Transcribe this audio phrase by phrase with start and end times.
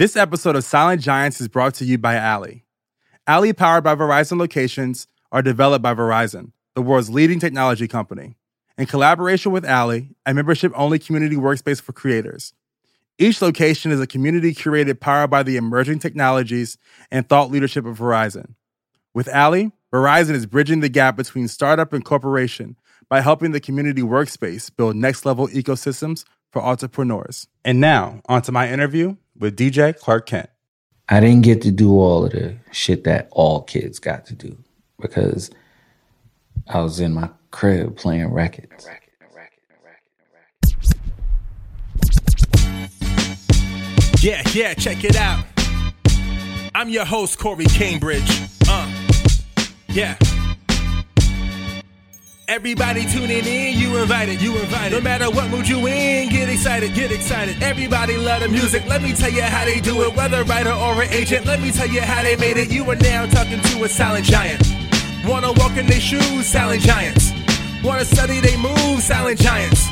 [0.00, 2.64] This episode of Silent Giants is brought to you by Allie.
[3.26, 8.34] Allie, powered by Verizon locations, are developed by Verizon, the world's leading technology company.
[8.78, 12.54] In collaboration with Allie, a membership only community workspace for creators.
[13.18, 16.78] Each location is a community curated powered by the emerging technologies
[17.10, 18.54] and thought leadership of Verizon.
[19.12, 22.78] With Allie, Verizon is bridging the gap between startup and corporation
[23.10, 27.48] by helping the community workspace build next level ecosystems for entrepreneurs.
[27.66, 30.50] And now, onto my interview with DJ Clark Kent.
[31.08, 34.56] I didn't get to do all of the shit that all kids got to do
[35.00, 35.50] because
[36.68, 38.88] I was in my crib playing records.
[44.20, 45.44] Yeah, yeah, check it out.
[46.74, 48.42] I'm your host, Corey Cambridge.
[48.68, 48.88] Uh,
[49.88, 50.16] yeah.
[52.50, 54.90] Everybody tuning in, you invited, you invited.
[54.90, 57.62] No matter what mood you in, get excited, get excited.
[57.62, 58.84] Everybody love the music.
[58.88, 60.16] Let me tell you how they do it.
[60.16, 62.68] Whether writer or an agent, let me tell you how they made it.
[62.68, 64.68] You are now talking to a silent giant.
[65.24, 67.30] Wanna walk in their shoes, silent giants.
[67.84, 69.86] Wanna study they moves, silent giants.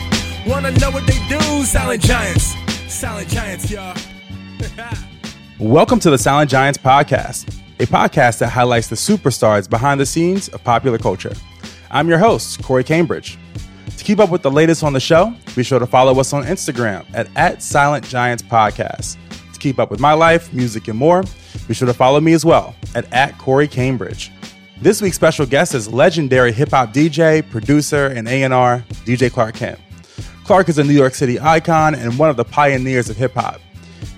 [0.44, 2.56] Wanna know what they do, silent giants.
[2.92, 3.96] Silent giants, y'all.
[5.60, 10.48] Welcome to the Silent Giants podcast, a podcast that highlights the superstars behind the scenes
[10.48, 11.34] of popular culture.
[11.90, 13.38] I'm your host, Corey Cambridge.
[13.96, 16.44] To keep up with the latest on the show, be sure to follow us on
[16.44, 19.16] Instagram at, at Silent Giants Podcast.
[19.52, 21.24] To keep up with my life, music, and more,
[21.66, 24.30] be sure to follow me as well at, at Corey Cambridge.
[24.80, 29.80] This week's special guest is legendary hip hop DJ, producer, and A&R DJ Clark Kent.
[30.44, 33.60] Clark is a New York City icon and one of the pioneers of hip hop.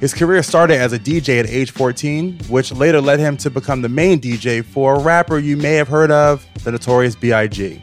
[0.00, 3.82] His career started as a DJ at age 14, which later led him to become
[3.82, 7.80] the main DJ for a rapper you may have heard of, the Notorious B.I.G.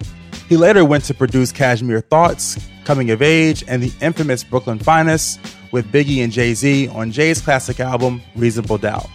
[0.50, 5.40] He later went to produce Cashmere Thoughts, Coming of Age, and the infamous Brooklyn Finest
[5.72, 9.08] with Biggie and Jay Z on Jay's classic album, Reasonable Doubt.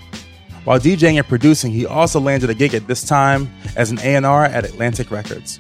[0.65, 4.45] While DJing and producing, he also landed a gig at this time as an A&R
[4.45, 5.59] at Atlantic Records.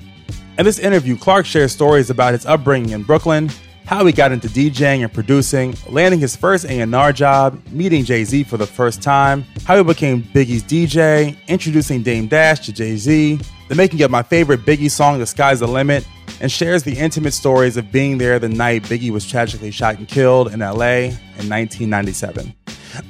[0.58, 3.50] In this interview, Clark shares stories about his upbringing in Brooklyn,
[3.84, 8.56] how he got into DJing and producing, landing his first A&R job, meeting Jay-Z for
[8.56, 14.02] the first time, how he became Biggie's DJ, introducing Dame Dash to Jay-Z, the making
[14.02, 16.06] of my favorite Biggie song, The Sky's the Limit,
[16.40, 20.08] and shares the intimate stories of being there the night Biggie was tragically shot and
[20.08, 22.54] killed in LA in 1997.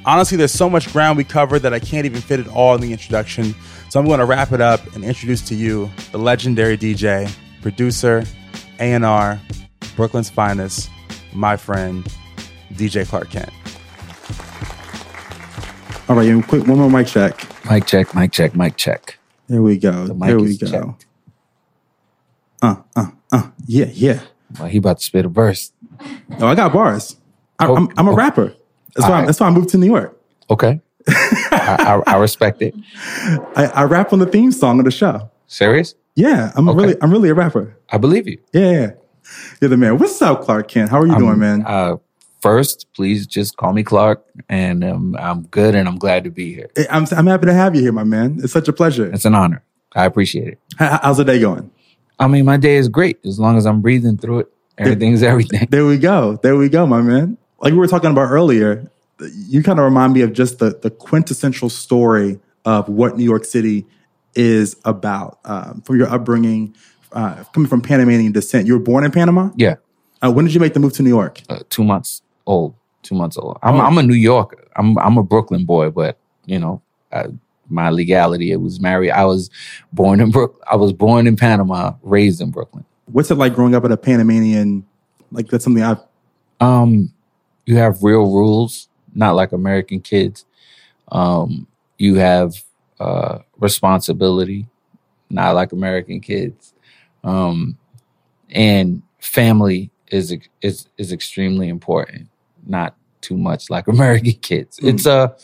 [0.05, 2.81] Honestly, there's so much ground we covered that I can't even fit it all in
[2.81, 3.53] the introduction,
[3.89, 8.23] so I'm going to wrap it up and introduce to you the legendary DJ, producer,
[8.79, 9.39] A&R,
[9.95, 10.89] Brooklyn's finest,
[11.33, 12.03] my friend,
[12.73, 13.49] DJ Clark Kent.
[16.09, 17.47] All right, and quick, one more mic check.
[17.69, 19.17] Mic check, mic check, mic check.
[19.47, 20.07] There we go.
[20.07, 20.67] The there we go.
[20.67, 21.05] checked.
[22.61, 23.49] Uh, uh, uh.
[23.67, 24.21] Yeah, yeah.
[24.59, 25.71] Well, he about to spit a verse.
[26.39, 27.15] Oh, I got bars.
[27.59, 28.15] I, Oh, I'm, I'm a oh.
[28.15, 28.53] rapper.
[28.95, 29.05] That's why.
[29.07, 29.25] All right.
[29.25, 30.19] That's why I moved to New York.
[30.49, 30.81] Okay.
[31.07, 32.75] I, I, I respect it.
[33.55, 35.29] I, I rap on the theme song of the show.
[35.47, 35.95] Serious?
[36.15, 36.77] Yeah, I'm Okay.
[36.77, 37.75] really, I'm really a rapper.
[37.89, 38.39] I believe you.
[38.53, 38.91] Yeah, yeah.
[39.61, 39.97] You're the man.
[39.97, 40.89] What's up, Clark Kent?
[40.89, 41.63] How are you doing, I'm- man?
[41.65, 41.97] Uh,
[42.41, 46.53] first, please just call me Clark, and um, I'm good, and I'm glad to be
[46.53, 46.69] here.
[46.89, 48.39] I'm, I'm happy to have you here, my man.
[48.43, 49.11] It's such a pleasure.
[49.11, 49.63] It's an honor.
[49.95, 50.59] I appreciate it.
[50.77, 51.71] How- How's the day going?
[52.19, 54.47] I mean, my day is great as long as I'm breathing through it.
[54.77, 55.67] Everything's everything.
[55.69, 56.37] There we go.
[56.41, 57.37] There we go, my man.
[57.59, 58.89] Like we were talking about earlier,
[59.47, 63.45] you kind of remind me of just the, the quintessential story of what New York
[63.45, 63.85] City
[64.35, 65.39] is about.
[65.45, 66.75] Um, from your upbringing,
[67.13, 68.67] uh, coming from Panamanian descent.
[68.67, 69.49] You were born in Panama?
[69.55, 69.75] Yeah,
[70.23, 71.41] Uh, when did you make the move to New York?
[71.49, 72.75] uh, two months old.
[73.03, 73.57] Two months old.
[73.61, 73.81] I'm Oh.
[73.81, 74.65] I'm a New Yorker.
[74.75, 77.25] I'm I'm a Brooklyn boy, but you know, I,
[77.69, 79.11] my legality it was married.
[79.11, 79.49] I was
[79.91, 80.61] born in Brook.
[80.71, 82.85] I was born in Panama, raised in Brooklyn.
[83.05, 84.85] What's it like growing up in a Panamanian?
[85.31, 85.99] Like that's something I've.
[86.61, 87.11] Um,
[87.65, 90.45] you have real rules, not like American kids.
[91.11, 91.67] Um,
[91.97, 92.53] you have
[92.99, 94.67] uh, responsibility,
[95.29, 96.72] not like American kids.
[97.23, 97.77] Um,
[98.49, 102.27] and family is is is extremely important,
[102.65, 104.79] not too much like American kids.
[104.79, 104.93] Mm.
[104.93, 105.35] It's a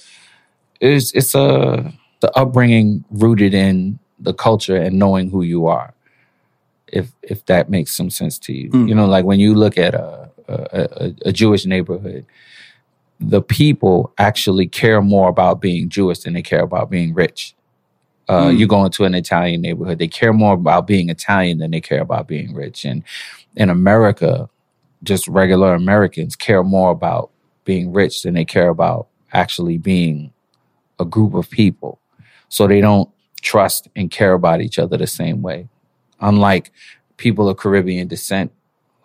[0.79, 5.93] it's it's a the upbringing rooted in the culture and knowing who you are.
[6.87, 8.89] If if that makes some sense to you, Mm.
[8.89, 12.25] you know, like when you look at a a, a, a Jewish neighborhood,
[13.19, 17.53] the people actually care more about being Jewish than they care about being rich.
[18.29, 18.59] Uh, Mm.
[18.59, 22.01] You go into an Italian neighborhood, they care more about being Italian than they care
[22.01, 22.85] about being rich.
[22.85, 23.03] And
[23.55, 24.47] in America,
[25.03, 27.31] just regular Americans care more about
[27.65, 30.31] being rich than they care about actually being
[30.99, 31.99] a group of people.
[32.49, 33.09] So they don't
[33.41, 35.67] trust and care about each other the same way.
[36.19, 36.71] Unlike
[37.17, 38.51] people of Caribbean descent,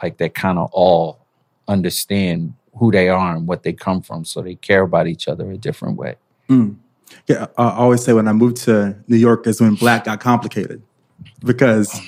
[0.02, 1.24] like they kind of all
[1.66, 4.24] understand who they are and what they come from.
[4.24, 6.16] So they care about each other a different way.
[6.48, 6.76] Mm.
[7.26, 10.82] Yeah, I always say when I moved to New York is when black got complicated
[11.44, 11.98] because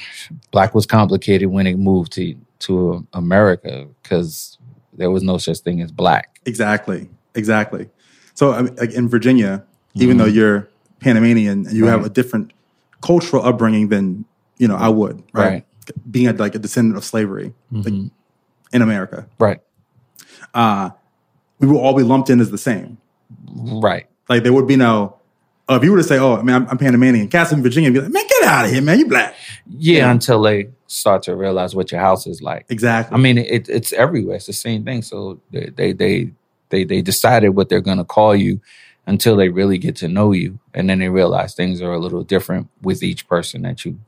[0.51, 4.59] Black was complicated when it moved to, to America because
[4.93, 6.41] there was no such thing as black.
[6.47, 7.89] exactly, exactly.
[8.35, 9.63] So I mean, like in Virginia,
[9.95, 10.21] even Mhm.
[10.21, 10.69] though you're
[11.01, 12.53] Panamanian and you have a different
[13.03, 14.25] cultural upbringing than
[14.59, 15.45] you know I would, right?
[15.49, 15.65] Right.
[16.11, 18.11] Being a, like a descendant of slavery like, Mhm.
[18.73, 19.61] in America, Right.
[20.55, 20.91] uh,
[21.61, 22.99] we will all be lumped in as the same.
[23.55, 24.07] Right.
[24.29, 25.17] Like there would be no.
[25.69, 28.01] Uh, if you were to say, "Oh, I mean, I'm, I'm Panamanian," in Virginia, be
[28.01, 28.99] like, "Man, get out of here, man!
[29.01, 29.35] You black."
[29.69, 30.11] Yeah, Yeah.
[30.13, 32.67] until they start to realize what your house is like.
[32.69, 33.15] Exactly.
[33.17, 34.37] I mean, it, it's everywhere.
[34.37, 35.03] It's the same thing.
[35.03, 36.31] So they they they
[36.69, 38.61] they, they decided what they're going to call you
[39.09, 42.23] until they really get to know you, and then they realize things are a little
[42.23, 43.99] different with each person that you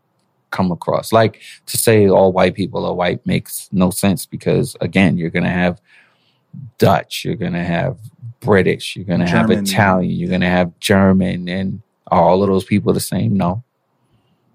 [0.51, 1.13] come across.
[1.13, 5.45] Like to say all white people are white makes no sense because again, you're going
[5.45, 5.81] to have
[6.79, 7.99] Dutch, you're going to have
[8.41, 12.65] British, you're going to have Italian, you're going to have German, and all of those
[12.65, 13.37] people the same?
[13.37, 13.63] No.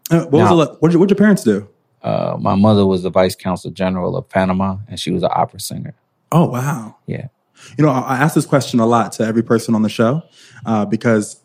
[0.10, 0.82] Uh, what was Now- it like?
[0.82, 1.68] What did, what did your parents do?
[2.02, 5.60] Uh, my mother was the vice consul general of Panama, and she was an opera
[5.60, 5.94] singer.
[6.32, 6.98] Oh wow.
[7.06, 7.28] Yeah.
[7.78, 10.24] You know, I, I ask this question a lot to every person on the show
[10.66, 11.40] uh, because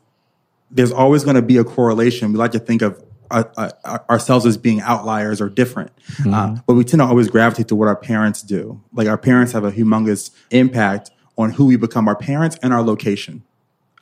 [0.71, 2.33] there's always going to be a correlation.
[2.33, 3.01] We like to think of
[3.31, 5.93] uh, uh, ourselves as being outliers or different,
[6.27, 8.83] uh, but we tend to always gravitate to what our parents do.
[8.93, 12.83] Like our parents have a humongous impact on who we become, our parents and our
[12.83, 13.43] location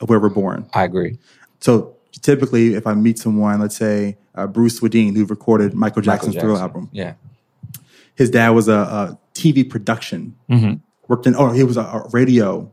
[0.01, 0.67] of where we're born.
[0.73, 1.17] I agree.
[1.61, 6.35] So typically, if I meet someone, let's say uh, Bruce Swedien, who recorded Michael Jackson's
[6.35, 7.13] Michael Thriller album, Yeah.
[8.15, 10.73] his dad was a, a TV production hmm
[11.07, 12.69] worked in oh he was a, a radio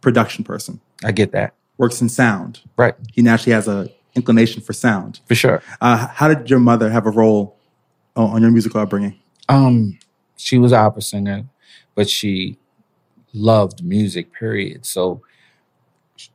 [0.00, 1.54] production person I get that.
[1.78, 2.94] works in sound Right.
[3.12, 5.62] he naturally has a inclination for sound For sure.
[5.80, 7.56] uh, how did your mother have a role
[8.16, 9.16] on, on your musical upbringing
[9.48, 9.98] Um,
[10.36, 11.44] she was an opera singer,
[11.94, 12.58] but she
[13.32, 14.84] loved music, period.
[14.86, 15.22] So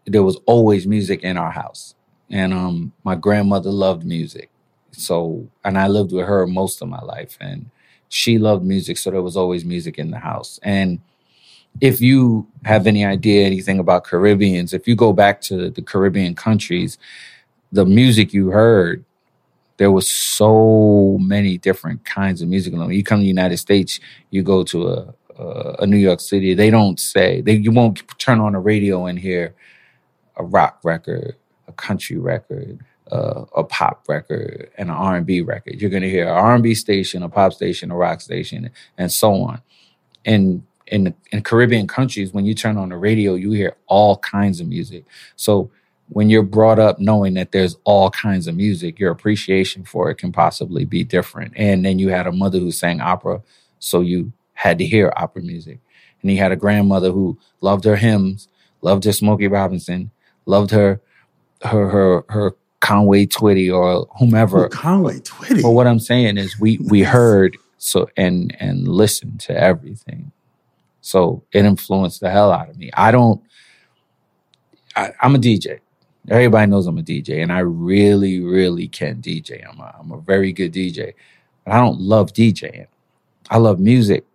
[0.05, 1.95] there was always music in our house.
[2.29, 4.49] And um my grandmother loved music.
[4.91, 7.69] So and I lived with her most of my life and
[8.09, 10.59] she loved music, so there was always music in the house.
[10.63, 10.99] And
[11.81, 16.33] if you have any idea anything about Caribbeans, if you go back to the Caribbean
[16.33, 16.97] countries,
[17.71, 19.03] the music you heard,
[19.77, 22.73] there was so many different kinds of music.
[22.73, 23.99] You come to the United States,
[24.31, 28.01] you go to a, a, a New York City, they don't say, they, you won't
[28.17, 29.55] turn on the radio and hear
[30.35, 31.35] a rock record,
[31.67, 32.79] a country record,
[33.11, 35.81] uh, a pop record, and an R&B record.
[35.81, 39.61] You're to hear an R&B station, a pop station, a rock station, and so on.
[40.25, 44.59] And in in Caribbean countries, when you turn on the radio, you hear all kinds
[44.59, 45.05] of music.
[45.35, 45.69] So
[46.09, 50.15] when you're brought up knowing that there's all kinds of music, your appreciation for it
[50.15, 51.53] can possibly be different.
[51.57, 53.41] And then you had a mother who sang opera,
[53.79, 55.79] so you had to hear opera music.
[56.21, 58.47] And he had a grandmother who loved her hymns,
[58.81, 60.09] loved her Smokey Robinson,
[60.45, 60.99] loved her
[61.61, 64.65] her her her Conway Twitty or whomever.
[64.65, 69.39] Ooh, conway twitty But what I'm saying is we we heard so and and listened
[69.41, 70.31] to everything.
[71.01, 72.89] So it influenced the hell out of me.
[72.93, 73.41] I don't
[74.95, 75.79] I, I'm a DJ.
[76.29, 79.63] Everybody knows I'm a DJ and I really, really can DJ.
[79.69, 81.13] I'm a, I'm a very good DJ.
[81.63, 82.87] But I don't love DJing.
[83.49, 84.25] I love music.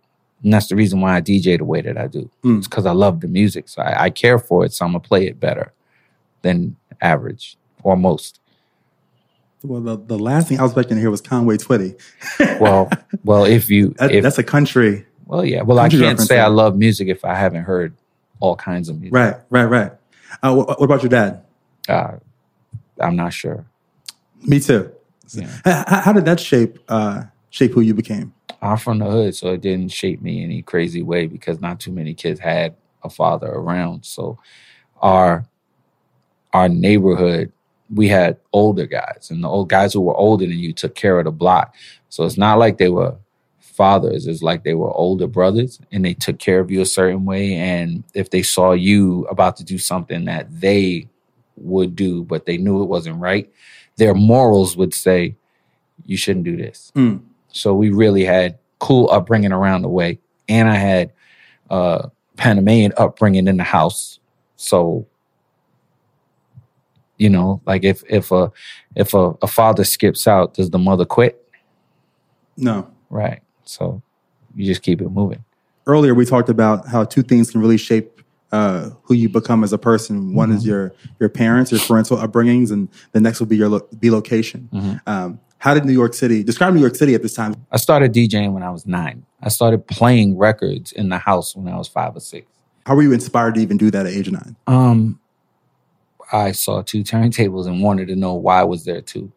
[0.43, 2.29] And that's the reason why I DJ the way that I do.
[2.43, 2.57] Mm.
[2.59, 3.69] It's because I love the music.
[3.69, 4.73] So I, I care for it.
[4.73, 5.71] So I'm gonna play it better
[6.41, 8.39] than average or most.
[9.63, 11.95] well the, the last thing i was expecting to hear was conway twitty
[12.59, 12.89] Well,
[13.23, 15.61] well, if you that, if, that's a country Well, yeah.
[15.63, 17.93] Well, I can't say I love music if I haven't heard
[18.39, 19.15] all kinds of music.
[19.15, 19.91] right right right
[20.41, 21.41] uh, what, what about your dad
[21.89, 22.17] Uh,
[22.99, 23.65] I'm not sure.
[24.45, 24.91] me too
[25.29, 25.49] Yeah.
[25.65, 28.33] How, how did that shape uh, shape who you became
[28.63, 31.91] I'm from the hood, so it didn't shape me any crazy way because not too
[31.91, 34.05] many kids had a father around.
[34.05, 34.39] So
[35.01, 35.45] our
[36.53, 37.51] our neighborhood,
[37.93, 41.19] we had older guys, and the old guys who were older than you took care
[41.19, 41.75] of the block.
[42.07, 43.17] So it's not like they were
[43.59, 47.25] fathers; it's like they were older brothers, and they took care of you a certain
[47.25, 47.55] way.
[47.55, 51.09] And if they saw you about to do something that they
[51.57, 53.51] would do, but they knew it wasn't right,
[53.97, 55.35] their morals would say,
[56.05, 57.23] "You shouldn't do this." Mm.
[57.53, 60.19] So we really had cool upbringing around the way.
[60.49, 61.11] and I had
[61.69, 64.19] uh Panamanian upbringing in the house.
[64.57, 65.07] So,
[67.17, 68.51] you know, like if if a
[68.95, 71.39] if a, a father skips out, does the mother quit?
[72.57, 72.89] No.
[73.09, 73.41] Right.
[73.63, 74.01] So
[74.55, 75.43] you just keep it moving.
[75.87, 79.73] Earlier, we talked about how two things can really shape uh, who you become as
[79.73, 80.33] a person.
[80.33, 83.87] One is your your parents, your parental upbringings, and the next will be your lo-
[83.99, 84.69] be location.
[85.07, 87.55] Um, how did New York City describe New York City at this time?
[87.71, 89.25] I started DJing when I was nine.
[89.41, 92.45] I started playing records in the house when I was five or six.
[92.85, 94.57] How were you inspired to even do that at age nine?
[94.67, 95.21] Um,
[96.33, 99.31] I saw two turntables and wanted to know why I was there two.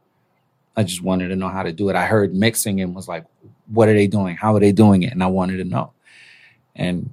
[0.77, 1.95] I just wanted to know how to do it.
[1.95, 3.25] I heard mixing and was like,
[3.69, 4.35] "What are they doing?
[4.35, 5.93] How are they doing it?" And I wanted to know,
[6.75, 7.09] and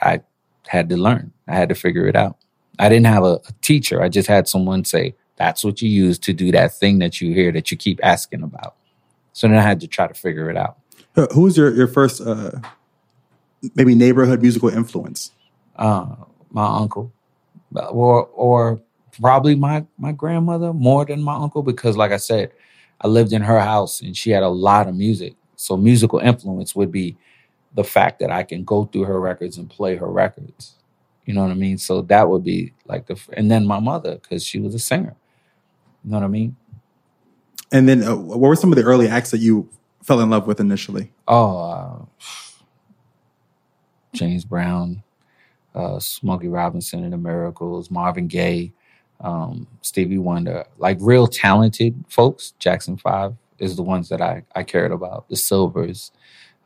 [0.00, 0.22] I
[0.66, 1.30] had to learn.
[1.46, 2.38] I had to figure it out.
[2.78, 4.02] I didn't have a, a teacher.
[4.02, 7.32] I just had someone say, "That's what you use to do that thing that you
[7.34, 8.74] hear that you keep asking about."
[9.32, 10.78] So then I had to try to figure it out.
[11.14, 12.52] Who- Who was your your first uh,
[13.74, 15.32] maybe neighborhood musical influence?
[15.76, 16.06] uh,
[16.50, 17.12] my uncle,
[17.74, 18.80] or or
[19.20, 22.50] probably my my grandmother more than my uncle because, like I said,
[23.02, 25.34] I lived in her house and she had a lot of music.
[25.56, 27.16] So musical influence would be
[27.74, 30.74] the fact that I can go through her records and play her records.
[31.26, 31.76] You know what I mean?
[31.76, 35.14] So that would be like the and then my mother because she was a singer.
[36.06, 36.56] You know what I mean?
[37.72, 39.68] And then, uh, what were some of the early acts that you
[40.04, 41.12] fell in love with initially?
[41.26, 42.04] Oh, uh,
[44.14, 45.02] James Brown,
[45.74, 48.72] uh, Smokey Robinson and the Miracles, Marvin Gaye,
[49.20, 52.52] um, Stevie Wonder, like real talented folks.
[52.60, 55.28] Jackson Five is the ones that I, I cared about.
[55.28, 56.12] The Sylvers,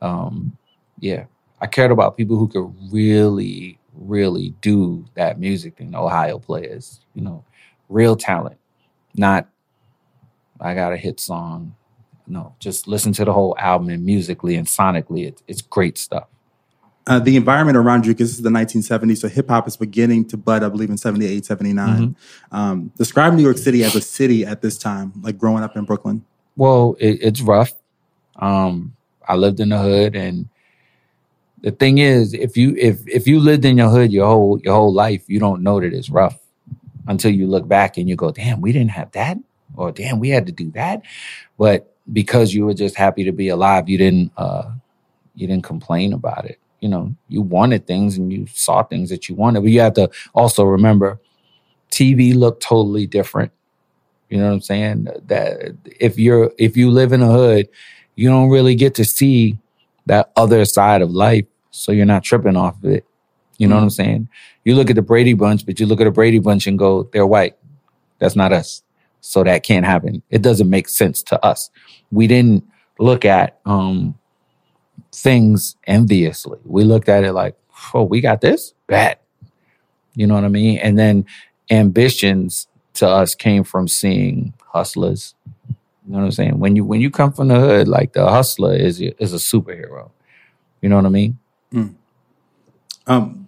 [0.03, 0.55] um,
[0.99, 1.25] yeah,
[1.59, 5.95] I cared about people who could really, really do that music thing.
[5.95, 7.43] Ohio players, you know,
[7.89, 8.57] real talent,
[9.15, 9.47] not
[10.61, 11.75] I got a hit song.
[12.27, 16.27] No, just listen to the whole album and musically and sonically, it, it's great stuff.
[17.07, 20.23] Uh, the environment around you, because this is the 1970s, so hip hop is beginning
[20.23, 22.15] to bud, I believe, in 78, 79.
[22.51, 25.83] Um, describe New York City as a city at this time, like growing up in
[25.83, 26.23] Brooklyn.
[26.55, 27.73] Well, it, it's rough.
[28.35, 28.95] Um,
[29.27, 30.47] I lived in the hood, and
[31.61, 34.75] the thing is, if you if if you lived in your hood your whole your
[34.75, 36.40] whole life, you don't know that it's rough
[37.07, 39.37] until you look back and you go, "Damn, we didn't have that,"
[39.75, 41.01] or "Damn, we had to do that."
[41.57, 44.71] But because you were just happy to be alive, you didn't uh,
[45.35, 46.59] you didn't complain about it.
[46.79, 49.93] You know, you wanted things and you saw things that you wanted, but you have
[49.93, 51.19] to also remember,
[51.91, 53.51] TV looked totally different.
[54.29, 55.07] You know what I'm saying?
[55.27, 57.69] That if you're if you live in a hood,
[58.15, 59.57] you don't really get to see
[60.05, 63.05] that other side of life, so you're not tripping off of it.
[63.57, 64.29] You know what I'm saying?
[64.63, 67.03] You look at the Brady Bunch, but you look at the Brady Bunch and go,
[67.11, 67.57] "They're white.
[68.19, 68.83] That's not us."
[69.21, 70.21] So that can't happen.
[70.29, 71.69] It doesn't make sense to us.
[72.11, 72.63] We didn't
[72.99, 74.15] look at um,
[75.13, 76.59] things enviously.
[76.65, 77.55] We looked at it like,
[77.93, 79.17] "Oh, we got this bad."
[80.15, 80.77] You know what I mean?
[80.79, 81.25] And then
[81.69, 85.33] ambitions to us came from seeing hustlers.
[85.69, 86.59] You know what I'm saying?
[86.59, 90.09] When you when you come from the hood, like the hustler is is a superhero.
[90.81, 91.37] You know what I mean?
[93.07, 93.40] Um,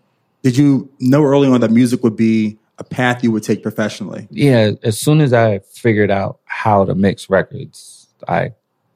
[0.43, 4.27] did you know early on that music would be a path you would take professionally?
[4.29, 4.71] Yeah.
[4.83, 8.51] As soon as I figured out how to mix records, I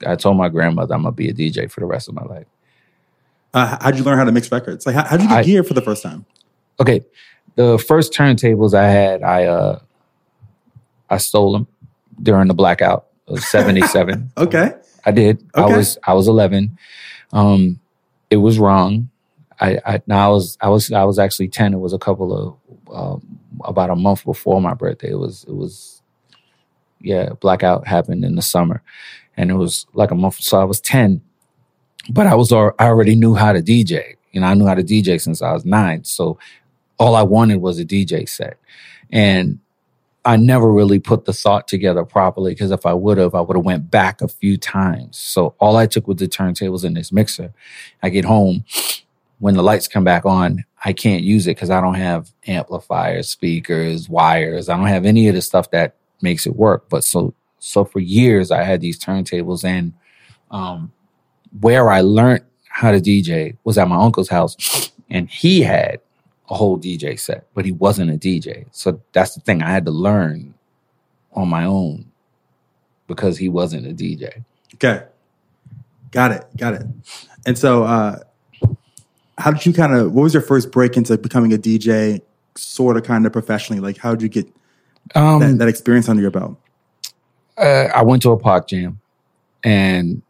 [0.06, 2.48] I told my grandmother I'm gonna be a DJ for the rest of my life.
[3.54, 4.86] Uh, how'd you learn how to mix records?
[4.86, 6.25] Like, how, how'd you get I- geared for the first time?
[6.80, 7.04] Okay,
[7.56, 9.80] the first turntables I had, I uh
[11.10, 11.68] I stole them
[12.22, 14.32] during the blackout of '77.
[14.38, 14.74] Okay.
[15.06, 15.42] I did.
[15.56, 16.77] I was I was 11.
[17.32, 17.80] Um,
[18.30, 19.10] it was wrong.
[19.59, 21.73] I, I now I was I was I was actually 10.
[21.73, 22.33] It was a couple
[22.89, 25.11] of um, about a month before my birthday.
[25.11, 26.01] It was it was
[27.01, 27.29] yeah.
[27.39, 28.81] Blackout happened in the summer,
[29.35, 30.35] and it was like a month.
[30.35, 31.21] So I was 10,
[32.09, 34.15] but I was I already knew how to DJ.
[34.31, 36.03] You know, I knew how to DJ since I was nine.
[36.03, 36.37] So
[36.99, 38.57] all I wanted was a DJ set,
[39.11, 39.59] and
[40.23, 43.55] I never really put the thought together properly because if I would have, I would
[43.55, 45.17] have went back a few times.
[45.17, 47.53] So all I took was the turntables and this mixer.
[48.03, 48.65] I get home
[49.39, 53.29] when the lights come back on, I can't use it because I don't have amplifiers,
[53.29, 54.70] speakers, wires.
[54.70, 56.89] I don't have any of the stuff that makes it work.
[56.89, 59.94] But so so for years I had these turntables and
[60.51, 60.91] um
[61.60, 66.00] where I learned how to DJ was at my uncle's house and he had
[66.50, 68.65] a whole DJ set, but he wasn't a DJ.
[68.72, 69.62] So that's the thing.
[69.62, 70.53] I had to learn
[71.34, 72.12] on my own
[73.08, 74.44] because he wasn't a DJ.
[74.75, 75.06] Okay.
[76.12, 76.46] Got it.
[76.56, 76.84] Got it.
[77.46, 78.20] And so, uh,
[79.38, 82.22] how did you kind of, what was your first break into becoming a DJ,
[82.56, 83.79] sort of kind of professionally?
[83.79, 84.48] Like, how did you get
[85.15, 86.60] Um, that, that experience under your belt?
[87.58, 89.00] uh, I went to a park jam
[89.63, 90.22] and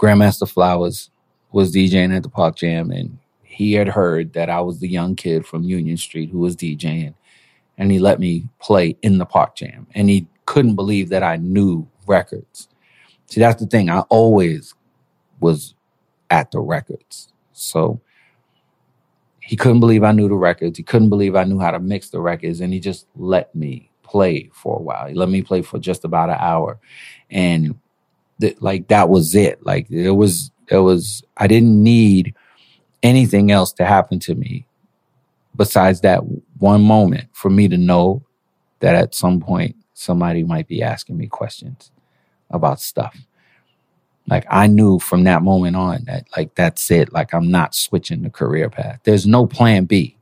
[0.00, 1.10] Grandmaster Flowers
[1.52, 5.14] was DJing at the park jam and he had heard that I was the young
[5.14, 7.14] kid from Union Street who was DJing,
[7.76, 9.86] and he let me play in the park jam.
[9.94, 12.68] And he couldn't believe that I knew records.
[13.26, 13.90] See, that's the thing.
[13.90, 14.74] I always
[15.40, 15.74] was
[16.30, 17.28] at the records.
[17.52, 18.00] So
[19.44, 20.78] he couldn't believe I knew the records.
[20.78, 22.60] He couldn't believe I knew how to mix the records.
[22.60, 25.08] And he just let me play for a while.
[25.08, 26.78] He let me play for just about an hour.
[27.28, 27.78] And
[28.40, 29.64] th- like that was it.
[29.66, 32.34] Like it was, it was, I didn't need
[33.02, 34.64] anything else to happen to me
[35.56, 36.20] besides that
[36.58, 38.24] one moment for me to know
[38.78, 41.90] that at some point somebody might be asking me questions
[42.50, 43.16] about stuff.
[44.28, 47.12] Like I knew from that moment on that like that's it.
[47.12, 49.00] Like I'm not switching the career path.
[49.04, 50.16] There's no plan B.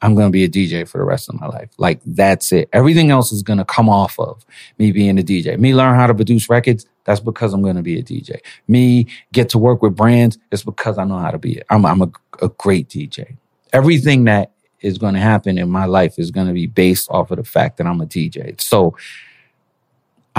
[0.00, 1.70] I'm going to be a DJ for the rest of my life.
[1.76, 2.68] Like that's it.
[2.72, 4.44] Everything else is going to come off of
[4.78, 5.58] me being a DJ.
[5.58, 6.86] Me learn how to produce records.
[7.04, 8.38] That's because I'm going to be a DJ.
[8.68, 10.38] Me get to work with brands.
[10.52, 11.66] It's because I know how to be it.
[11.70, 13.36] I'm, I'm a, a great DJ.
[13.72, 17.32] Everything that is going to happen in my life is going to be based off
[17.32, 18.60] of the fact that I'm a DJ.
[18.60, 18.96] So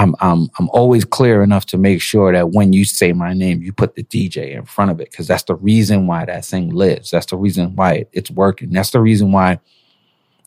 [0.00, 3.60] I'm I'm I'm always clear enough to make sure that when you say my name,
[3.60, 6.70] you put the DJ in front of it because that's the reason why that thing
[6.70, 7.10] lives.
[7.10, 8.70] That's the reason why it's working.
[8.70, 9.60] That's the reason why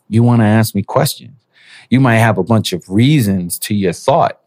[0.08, 1.36] you want to ask me questions.
[1.88, 4.40] You might have a bunch of reasons to your thought,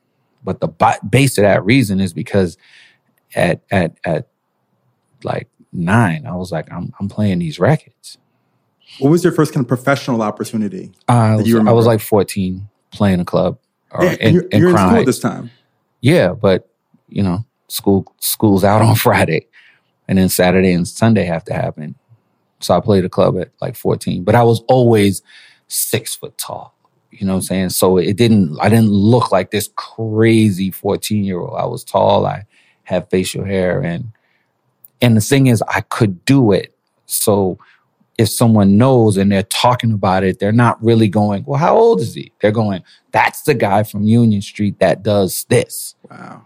[0.44, 0.68] but the
[1.10, 2.58] base of that reason is because
[3.34, 4.28] at at at
[5.24, 8.18] like nine, I was like, I'm I'm playing these records.
[9.00, 10.92] What was your first kind of professional opportunity?
[11.08, 13.60] Uh, I, was, I was like 14 playing a club
[13.92, 15.52] or yeah, in, you're, in, you're in school this time.
[16.02, 16.70] Yeah, but
[17.10, 19.48] you know, school school's out on Friday,
[20.08, 21.96] and then Saturday and Sunday have to happen.
[22.60, 25.22] So I played a club at like 14, but I was always
[25.68, 26.74] six foot tall.
[27.12, 27.70] You know what I'm saying?
[27.70, 28.58] So it didn't.
[28.62, 31.58] I didn't look like this crazy 14 year old.
[31.58, 32.26] I was tall.
[32.26, 32.46] I
[32.84, 34.12] had facial hair, and
[35.02, 36.76] and the thing is, I could do it.
[37.06, 37.58] So
[38.18, 42.02] if someone knows and they're talking about it, they're not really going, well, how old
[42.02, 42.32] is he?
[42.42, 45.96] They're going, that's the guy from Union Street that does this.
[46.10, 46.46] Wow.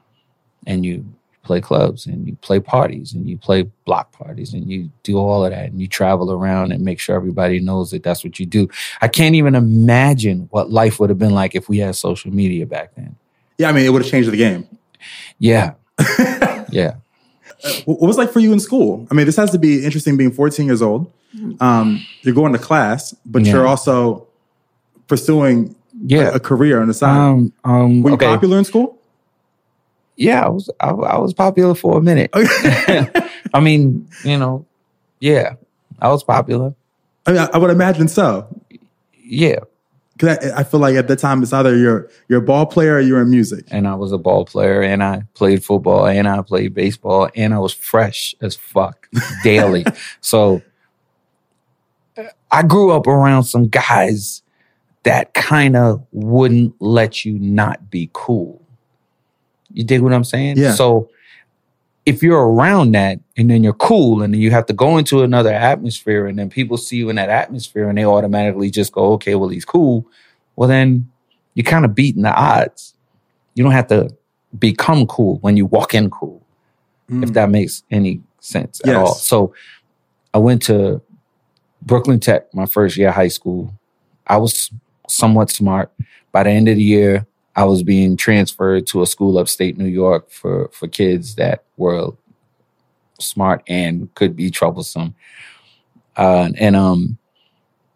[0.67, 1.05] And you
[1.43, 5.43] play clubs and you play parties and you play block parties and you do all
[5.43, 8.45] of that and you travel around and make sure everybody knows that that's what you
[8.45, 8.69] do.
[9.01, 12.65] I can't even imagine what life would have been like if we had social media
[12.65, 13.15] back then.
[13.57, 14.67] Yeah, I mean, it would have changed the game.
[15.39, 15.73] Yeah.
[16.69, 16.95] yeah.
[17.86, 19.08] What was it like for you in school?
[19.12, 21.12] I mean, this has to be interesting being 14 years old
[21.60, 23.54] um, you're going to class, but yeah.
[23.54, 24.28] you're also
[25.08, 26.30] pursuing yeah.
[26.30, 27.15] a, a career on the side.
[27.15, 28.28] Um, um, Were you okay.
[28.28, 28.97] popular in school?
[30.15, 30.69] Yeah, I was.
[30.80, 32.30] I, I was popular for a minute.
[32.34, 34.65] I mean, you know,
[35.19, 35.56] yeah,
[36.00, 36.76] I was popular.
[37.26, 38.47] I mean, I, I would imagine so.
[39.24, 39.60] Yeah,
[40.21, 42.95] because I, I, feel like at the time it's either you're you're a ball player
[42.95, 43.65] or you're in music.
[43.71, 47.53] And I was a ball player, and I played football, and I played baseball, and
[47.53, 49.10] I was fresh as fuck
[49.43, 49.84] daily.
[50.21, 50.62] so
[52.51, 54.43] I grew up around some guys
[55.03, 58.62] that kind of wouldn't let you not be cool.
[59.73, 60.57] You dig what I'm saying?
[60.57, 60.73] Yeah.
[60.73, 61.10] So
[62.05, 65.21] if you're around that and then you're cool and then you have to go into
[65.23, 69.13] another atmosphere and then people see you in that atmosphere and they automatically just go,
[69.13, 70.07] okay, well, he's cool.
[70.55, 71.09] Well, then
[71.53, 72.95] you're kind of beating the odds.
[73.53, 74.09] You don't have to
[74.57, 76.41] become cool when you walk in cool,
[77.09, 77.23] mm.
[77.23, 78.95] if that makes any sense yes.
[78.95, 79.13] at all.
[79.13, 79.53] So
[80.33, 81.01] I went to
[81.83, 83.73] Brooklyn Tech, my first year of high school.
[84.25, 84.71] I was
[85.07, 85.91] somewhat smart.
[86.31, 89.85] By the end of the year, I was being transferred to a school upstate New
[89.85, 92.11] York for, for kids that were
[93.19, 95.15] smart and could be troublesome.
[96.15, 97.17] Uh, and um,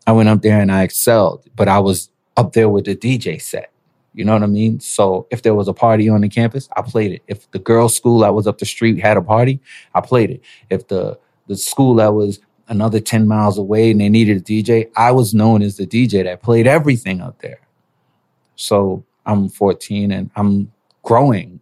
[0.08, 3.42] I went up there and I excelled, but I was up there with the DJ
[3.42, 3.72] set.
[4.14, 4.80] You know what I mean?
[4.80, 7.24] So if there was a party on the campus, I played it.
[7.28, 9.60] If the girls' school that was up the street had a party,
[9.94, 10.42] I played it.
[10.70, 12.40] If the the school that was
[12.70, 16.24] another 10 miles away and they needed a DJ, I was known as the DJ
[16.24, 17.60] that played everything up there.
[18.56, 20.72] So I'm 14 and I'm
[21.04, 21.60] growing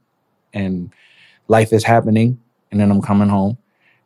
[0.54, 0.92] and
[1.48, 2.40] life is happening.
[2.72, 3.58] And then I'm coming home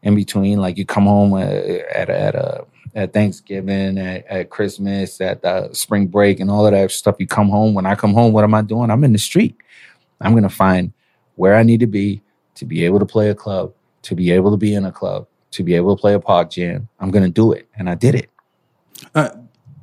[0.04, 0.60] in between.
[0.60, 2.66] Like you come home uh, at, at, a,
[2.96, 7.16] at Thanksgiving, at, at Christmas, at the spring break, and all of that stuff.
[7.20, 7.74] You come home.
[7.74, 8.92] When I come home, what am I doing?
[8.92, 9.56] I'm in the street.
[10.20, 10.92] I'm going to find
[11.36, 12.22] where I need to be
[12.56, 15.28] to be able to play a club, to be able to be in a club,
[15.52, 16.90] to be able to play a park jam.
[17.00, 17.68] I'm going to do it.
[17.78, 18.30] And I did it.
[19.14, 19.30] Uh,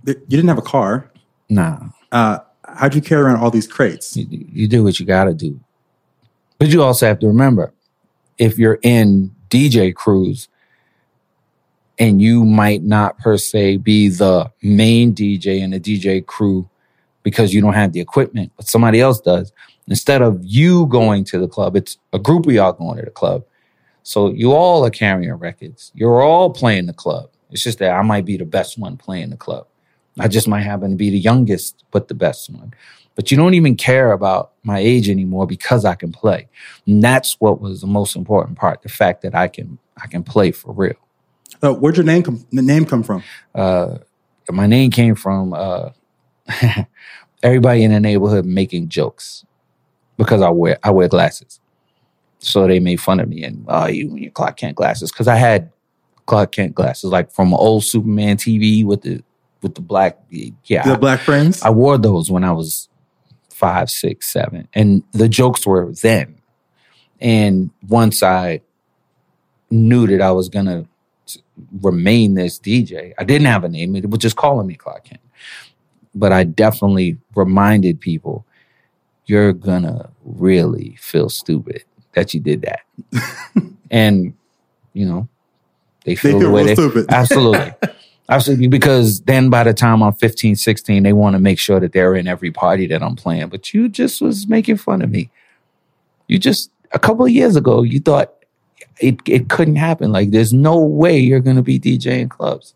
[0.07, 1.11] you didn't have a car.
[1.49, 1.79] Nah.
[2.11, 2.41] Uh,
[2.77, 4.17] how'd you carry around all these crates?
[4.17, 5.61] You, you do what you got to do.
[6.59, 7.73] But you also have to remember
[8.39, 10.49] if you're in DJ crews
[11.99, 16.69] and you might not per se be the main DJ in the DJ crew
[17.23, 19.53] because you don't have the equipment, but somebody else does.
[19.89, 23.11] Instead of you going to the club, it's a group of y'all going to the
[23.11, 23.45] club
[24.05, 25.93] So you all are carrying records.
[25.95, 27.31] You're all playing the club.
[27.51, 29.67] It's just that I might be the best one playing the club.
[30.19, 32.73] I just might happen to be the youngest, but the best one.
[33.15, 36.49] But you don't even care about my age anymore because I can play.
[36.87, 38.83] And that's what was the most important part.
[38.83, 40.97] The fact that I can, I can play for real.
[41.63, 43.23] Uh, where'd your name come, the name come from?
[43.55, 43.99] Uh,
[44.51, 45.91] my name came from, uh,
[47.43, 49.45] everybody in the neighborhood making jokes
[50.17, 51.61] because I wear, I wear glasses.
[52.39, 55.11] So they made fun of me and, oh, you your Clark Kent glasses.
[55.11, 55.73] Cause I had
[56.27, 59.23] Clark Kent glasses, like from old Superman TV with the,
[59.65, 60.19] with the black,
[60.67, 60.87] yeah.
[60.87, 61.63] The black friends?
[61.63, 62.89] I wore those when I was
[63.49, 64.69] five, six, seven.
[64.75, 66.37] And the jokes were then.
[67.19, 68.61] And once I
[69.71, 70.87] knew that I was to
[71.81, 73.97] remain this DJ, I didn't have a name.
[73.97, 75.23] It was just calling me Clark Kent.
[76.15, 78.45] But I definitely reminded people,
[79.25, 82.81] you're to really feel stupid that you did that.
[83.91, 84.35] and,
[84.93, 85.29] you know,
[86.05, 87.07] they feel, They the feel way real they, stupid.
[87.09, 87.73] Absolutely.
[88.29, 88.69] Absolutely.
[88.69, 92.15] Because then by the time I'm 15, 16, they want to make sure that they're
[92.15, 93.49] in every party that I'm playing.
[93.49, 95.31] But you just was making fun of me.
[96.27, 98.33] You just, a couple of years ago, you thought
[98.99, 100.11] it, it couldn't happen.
[100.11, 102.75] Like, there's no way you're going to be DJing clubs.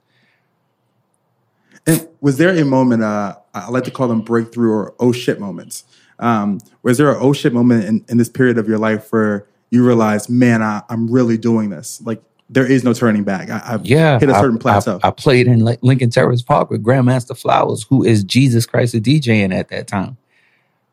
[1.87, 5.41] And was there a moment, uh, I like to call them breakthrough or oh shit
[5.41, 5.85] moments?
[6.19, 9.47] Um, was there a oh shit moment in, in this period of your life where
[9.71, 12.03] you realized, man, I, I'm really doing this?
[12.05, 13.51] Like, there is no turning back.
[13.51, 14.19] I, I've Yeah.
[14.19, 15.01] hit a certain I, plateau.
[15.03, 19.55] I, played in Lincoln Terrace Park with Grandmaster Flowers, who is Jesus Christ a DJing
[19.55, 20.17] at that time.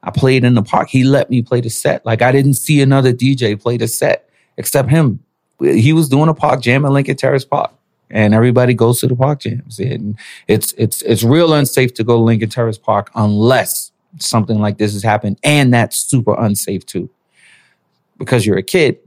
[0.03, 0.89] I played in the park.
[0.89, 2.05] He let me play the set.
[2.05, 5.19] Like I didn't see another DJ play the set except him.
[5.59, 7.71] He was doing a park jam at Lincoln Terrace Park.
[8.11, 9.79] And everybody goes to the park jams.
[9.79, 10.15] And
[10.47, 14.93] it's it's it's real unsafe to go to Lincoln Terrace Park unless something like this
[14.93, 15.39] has happened.
[15.43, 17.09] And that's super unsafe too.
[18.17, 18.99] Because you're a kid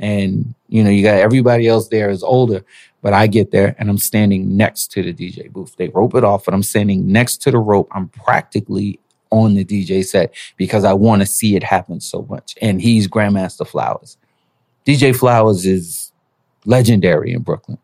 [0.00, 2.64] and you know you got everybody else there is older
[3.02, 5.76] but i get there and i'm standing next to the dj booth.
[5.76, 7.88] They rope it off but i'm standing next to the rope.
[7.92, 8.98] I'm practically
[9.30, 12.56] on the dj set because i want to see it happen so much.
[12.60, 14.16] And he's grandmaster flowers.
[14.86, 16.12] Dj flowers is
[16.64, 17.78] legendary in brooklyn.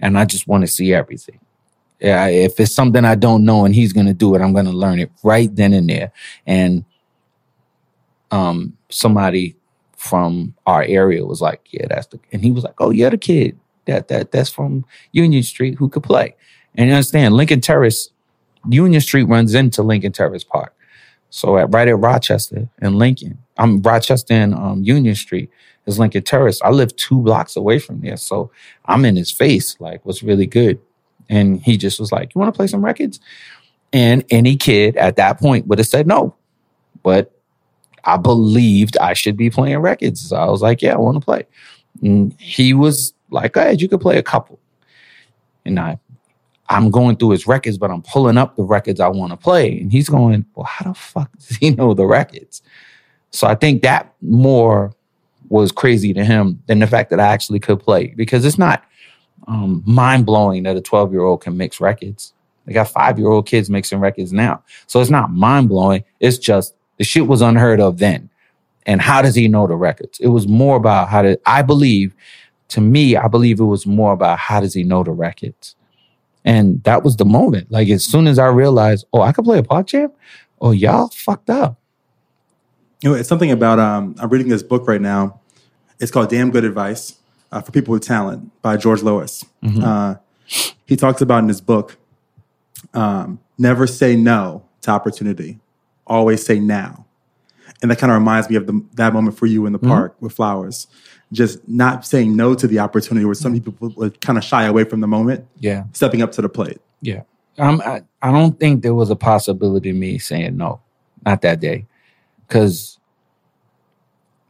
[0.00, 1.40] And i just want to see everything.
[2.00, 4.66] Yeah if it's something i don't know and he's going to do it i'm going
[4.66, 6.12] to learn it right then and there.
[6.46, 6.84] And
[8.30, 9.56] um somebody
[9.96, 13.18] from our area was like, yeah, that's the, and he was like, oh, yeah, the
[13.18, 16.36] kid that that that's from Union Street who could play.
[16.74, 18.10] And you understand, Lincoln Terrace,
[18.68, 20.74] Union Street runs into Lincoln Terrace Park.
[21.30, 25.50] So at right at Rochester and Lincoln, I'm Rochester and um, Union Street
[25.86, 26.60] is Lincoln Terrace.
[26.62, 28.50] I live two blocks away from there, so
[28.84, 30.78] I'm in his face, like what's really good.
[31.28, 33.18] And he just was like, "You want to play some records?"
[33.92, 36.34] And any kid at that point would have said no,
[37.02, 37.35] but
[38.04, 40.28] I believed I should be playing records.
[40.28, 41.44] So I was like, yeah, I want to play.
[42.02, 44.58] And he was like, ahead, you could play a couple.
[45.64, 45.98] And I,
[46.68, 49.80] I'm going through his records, but I'm pulling up the records I want to play.
[49.80, 52.62] And he's going, well, how the fuck does he know the records?
[53.30, 54.92] So I think that more
[55.48, 58.84] was crazy to him than the fact that I actually could play because it's not
[59.46, 62.32] um, mind blowing that a 12 year old can mix records.
[62.66, 64.62] They got five year old kids mixing records now.
[64.86, 66.04] So it's not mind blowing.
[66.20, 68.30] It's just the shit was unheard of then.
[68.86, 70.20] And how does he know the records?
[70.20, 72.14] It was more about how to, I believe,
[72.68, 75.74] to me, I believe it was more about how does he know the records?
[76.44, 77.72] And that was the moment.
[77.72, 80.12] Like as soon as I realized, oh, I could play a park jam.
[80.60, 81.80] Oh, y'all fucked up.
[83.02, 85.40] You know, it's something about, um, I'm reading this book right now.
[85.98, 87.18] It's called Damn Good Advice
[87.50, 89.44] uh, for People with Talent by George Lois.
[89.82, 90.14] Uh,
[90.86, 91.96] he talks about in his book,
[92.94, 95.58] um, never say no to opportunity,
[96.06, 97.04] always say now.
[97.82, 100.16] And that kind of reminds me of the, that moment for you in the park
[100.20, 100.86] with flowers.
[101.32, 104.84] Just not saying no to the opportunity where some people would kind of shy away
[104.84, 105.84] from the moment, Yeah.
[105.92, 106.80] stepping up to the plate.
[107.02, 107.22] Yeah.
[107.58, 110.80] Um, I, I don't think there was a possibility of me saying no,
[111.24, 111.86] not that day,
[112.46, 112.98] because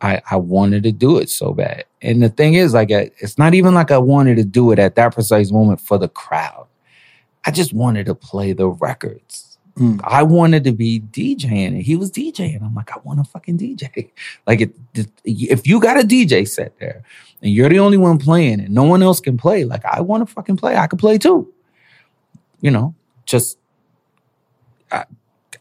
[0.00, 1.84] I I wanted to do it so bad.
[2.02, 4.78] And the thing is, like, I, it's not even like I wanted to do it
[4.78, 6.66] at that precise moment for the crowd.
[7.44, 9.55] I just wanted to play the records.
[9.78, 10.00] Mm.
[10.04, 12.62] I wanted to be DJing, and he was DJing.
[12.62, 14.10] I'm like, I want to fucking DJ.
[14.46, 17.02] Like, it, it- if you got a DJ set there,
[17.42, 20.26] and you're the only one playing, and no one else can play, like, I want
[20.26, 20.76] to fucking play.
[20.76, 21.52] I could play too
[22.62, 22.94] you know,
[23.26, 23.58] just
[24.90, 25.04] I,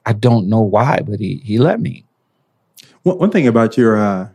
[0.06, 2.06] I don't know why, but he he let me.
[3.04, 4.30] One, one thing about your uh,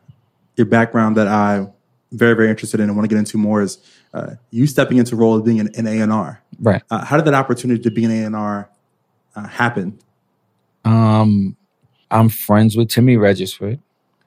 [0.56, 1.72] your background that I'm
[2.12, 3.78] very very interested in and want to get into more is
[4.12, 6.42] uh, you stepping into role of being an, an A and R.
[6.60, 6.82] Right.
[6.90, 8.68] Uh, how did that opportunity to be an A and R
[9.36, 9.98] uh, happen?
[10.84, 11.56] Um,
[12.10, 13.78] I'm friends with Timmy Regisford,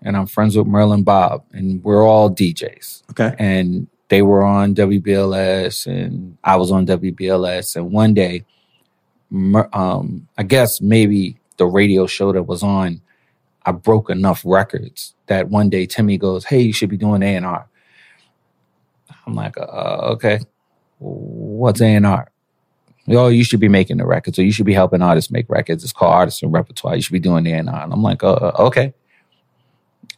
[0.01, 3.03] and I'm friends with Merlin Bobb, and we're all DJs.
[3.11, 3.35] Okay.
[3.39, 7.75] And they were on WBLS, and I was on WBLS.
[7.75, 8.45] And one day,
[9.73, 13.01] um, I guess maybe the radio show that was on,
[13.65, 17.35] I broke enough records that one day Timmy goes, "Hey, you should be doing A
[17.35, 17.67] and R."
[19.25, 20.39] I'm like, uh, "Okay,
[20.99, 22.29] what's A and R?"
[23.09, 25.83] Oh, you should be making the records, or you should be helping artists make records.
[25.83, 26.95] It's called artists and repertoire.
[26.95, 27.69] You should be doing A and.
[27.69, 28.93] And I'm like, uh, okay,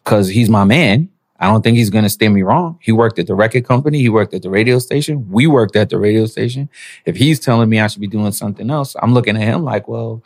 [0.03, 1.09] because he's my man.
[1.39, 2.79] I don't think he's going to steer me wrong.
[2.81, 3.99] He worked at the record company.
[3.99, 5.29] He worked at the radio station.
[5.29, 6.69] We worked at the radio station.
[7.05, 9.87] If he's telling me I should be doing something else, I'm looking at him like,
[9.87, 10.23] well,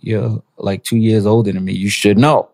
[0.00, 1.74] you're like two years older than me.
[1.74, 2.48] You should know,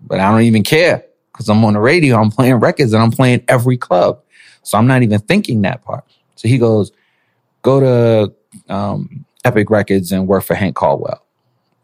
[0.00, 2.16] but I don't even care because I'm on the radio.
[2.16, 4.22] I'm playing records and I'm playing every club.
[4.62, 6.04] So I'm not even thinking that part.
[6.36, 6.92] So he goes,
[7.62, 8.34] go to
[8.68, 11.24] um, Epic Records and work for Hank Caldwell,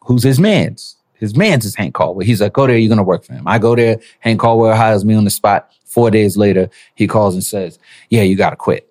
[0.05, 0.97] who's his man's.
[1.14, 2.27] His man's is Hank Caldwell.
[2.27, 3.47] He's like, go there, you're gonna work for him.
[3.47, 5.70] I go there, Hank Caldwell hires me on the spot.
[5.85, 7.79] Four days later, he calls and says,
[8.11, 8.88] Yeah, you gotta quit.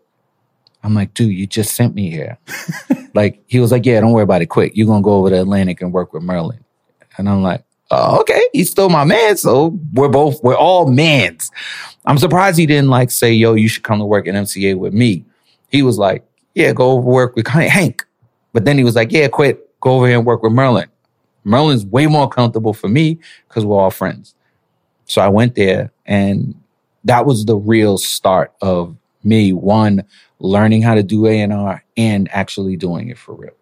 [0.83, 2.37] I'm like, dude, you just sent me here.
[3.13, 4.75] like, he was like, Yeah, don't worry about it, quit.
[4.75, 6.63] You're gonna go over to Atlantic and work with Merlin.
[7.17, 9.37] And I'm like, oh, okay, he's still my man.
[9.37, 11.51] So we're both, we're all mans.
[12.05, 14.93] I'm surprised he didn't like say, yo, you should come to work at MCA with
[14.93, 15.25] me.
[15.69, 18.05] He was like, yeah, go over work with Hank.
[18.51, 20.87] But then he was like, yeah, quit, go over here and work with Merlin.
[21.43, 24.35] Merlin's way more comfortable for me because we're all friends.
[25.05, 26.55] So I went there and
[27.03, 30.03] that was the real start of me, one,
[30.39, 33.53] learning how to do A&R and actually doing it for real.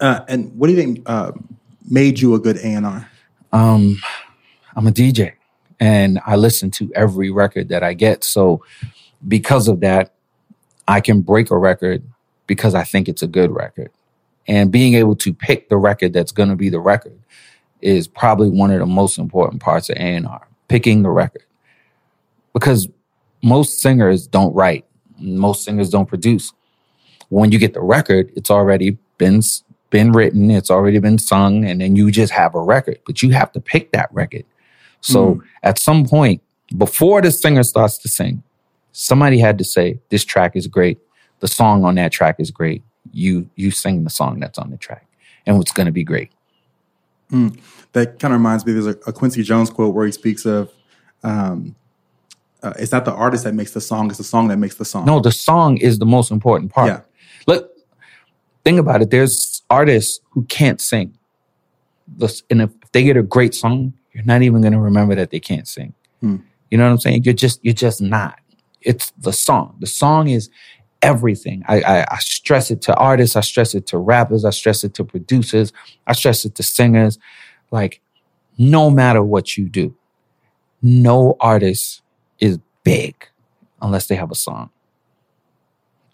[0.00, 1.32] Uh, and what do you think uh,
[1.88, 3.08] made you a good A&R?
[3.52, 4.00] Um,
[4.74, 5.32] I'm a DJ
[5.78, 8.24] and I listen to every record that I get.
[8.24, 8.64] So
[9.28, 10.14] because of that,
[10.88, 12.02] I can break a record
[12.46, 13.90] because I think it's a good record.
[14.48, 17.18] And being able to pick the record that's going to be the record
[17.80, 21.44] is probably one of the most important parts of A&R, picking the record.
[22.52, 22.88] Because
[23.42, 24.84] most singers don't write,
[25.18, 26.52] most singers don't produce.
[27.28, 29.42] When you get the record, it's already been
[29.90, 32.98] been written, it's already been sung, and then you just have a record.
[33.06, 34.44] But you have to pick that record.
[35.00, 35.40] So mm.
[35.62, 36.42] at some point,
[36.76, 38.42] before the singer starts to sing,
[38.92, 40.98] somebody had to say, This track is great.
[41.40, 42.82] The song on that track is great.
[43.12, 45.06] You you sing the song that's on the track
[45.46, 46.30] and it's going to be great.
[47.30, 47.58] Mm.
[47.92, 50.70] that kind of reminds me there's a, a, quincy jones quote where he speaks of
[51.22, 51.74] um,
[52.62, 54.84] uh, it's not the artist that makes the song it's the song that makes the
[54.84, 55.06] song.
[55.06, 56.88] No the song is the most important part.
[56.88, 57.00] Yeah.
[57.46, 57.70] look
[58.64, 59.10] think about it.
[59.10, 61.16] There's artists who can't sing.
[62.50, 65.40] And if they get a great song you're not even going to remember that they
[65.40, 65.94] can't sing.
[66.22, 66.42] Mm.
[66.70, 67.24] you know what i'm saying?
[67.24, 68.38] You're just you're just not
[68.84, 70.50] it's the song the song is
[71.02, 71.64] everything.
[71.66, 74.94] I, I, I, stress it to artists, I stress it to rappers, I stress it
[74.94, 75.72] to producers,
[76.06, 77.18] I stress it to singers.
[77.70, 78.00] Like,
[78.56, 79.94] no matter what you do,
[80.80, 82.02] no artist
[82.38, 83.28] is big
[83.80, 84.70] unless they have a song.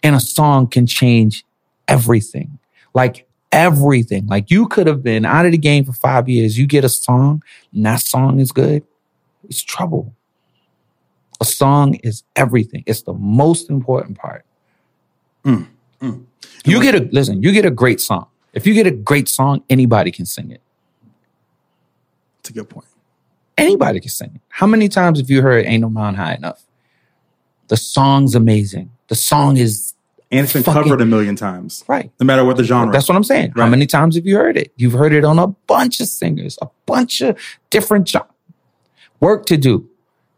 [0.01, 1.45] And a song can change
[1.87, 2.57] everything.
[2.93, 4.25] Like, everything.
[4.27, 6.89] Like, you could have been out of the game for five years, you get a
[6.89, 8.83] song, and that song is good,
[9.43, 10.15] it's trouble.
[11.41, 12.83] A song is everything.
[12.85, 14.45] It's the most important part.
[15.45, 15.67] Mm,
[16.01, 16.25] mm.
[16.65, 17.41] You get a listen.
[17.41, 18.27] You get a great song.
[18.53, 20.61] If you get a great song, anybody can sing it.
[22.37, 22.87] That's a good point.
[23.57, 24.41] Anybody can sing it.
[24.49, 26.63] How many times have you heard "Ain't No Mountain High Enough"?
[27.67, 28.91] The song's amazing.
[29.07, 29.93] The song is
[30.31, 31.83] and it's been fucking, covered a million times.
[31.87, 32.11] Right.
[32.19, 32.91] No matter what the genre.
[32.91, 33.53] That's what I'm saying.
[33.55, 33.63] Right.
[33.63, 34.71] How many times have you heard it?
[34.75, 37.37] You've heard it on a bunch of singers, a bunch of
[37.69, 38.29] different genres.
[39.19, 39.89] Work to do.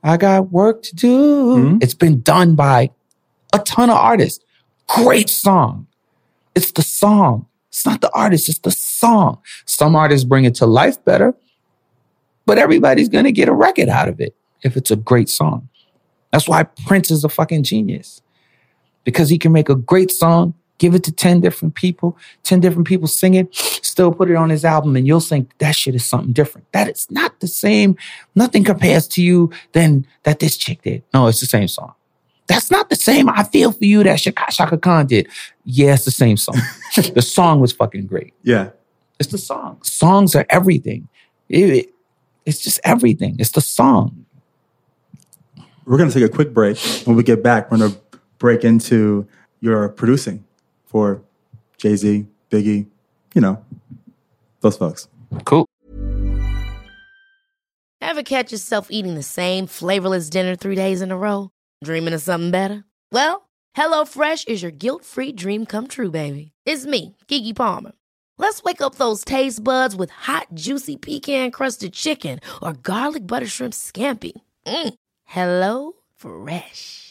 [0.04, 1.56] I got work to do.
[1.58, 1.78] Mm-hmm.
[1.82, 2.92] It's been done by
[3.54, 4.44] a ton of artists.
[4.88, 5.88] Great song.
[6.56, 7.48] It's the song.
[7.70, 9.40] It's not the artist, it's the song.
[9.66, 11.34] Some artists bring it to life better,
[12.46, 15.70] but everybody's going to get a record out of it if it's a great song.
[16.34, 18.22] That's why Prince is a fucking genius
[19.06, 22.88] because he can make a great song, give it to 10 different people, 10 different
[22.88, 26.04] people sing it, still put it on his album, and you'll think that shit is
[26.04, 26.66] something different.
[26.72, 27.96] That is not the same.
[28.34, 31.04] Nothing compares to you than that this chick did.
[31.14, 31.94] No, it's the same song.
[32.48, 35.28] That's not the same I feel for you that Chaka, Chaka Khan did.
[35.66, 36.58] Yeah, it's the same song.
[37.14, 38.34] the song was fucking great.
[38.42, 38.72] Yeah.
[39.20, 39.84] It's the song.
[39.84, 41.08] Songs are everything.
[41.48, 41.94] It,
[42.44, 43.36] it's just everything.
[43.38, 44.26] It's the song.
[45.86, 46.80] We're going to take a quick break.
[47.06, 48.00] When we get back, we're going to
[48.40, 49.28] break into
[49.60, 50.44] your producing
[50.92, 51.24] for
[51.78, 52.86] Jay Z, Biggie,
[53.34, 53.64] you know,
[54.60, 55.08] those folks.
[55.46, 55.66] Cool.
[58.02, 61.50] Ever catch yourself eating the same flavorless dinner three days in a row?
[61.82, 62.84] Dreaming of something better?
[63.12, 66.52] Well, HelloFresh is your guilt free dream come true, baby.
[66.66, 67.94] It's me, Keke Palmer.
[68.38, 73.48] Let's wake up those taste buds with hot, juicy pecan crusted chicken or garlic butter
[73.48, 74.34] shrimp scampi.
[74.66, 74.94] Mm.
[75.26, 77.11] Hello Fresh.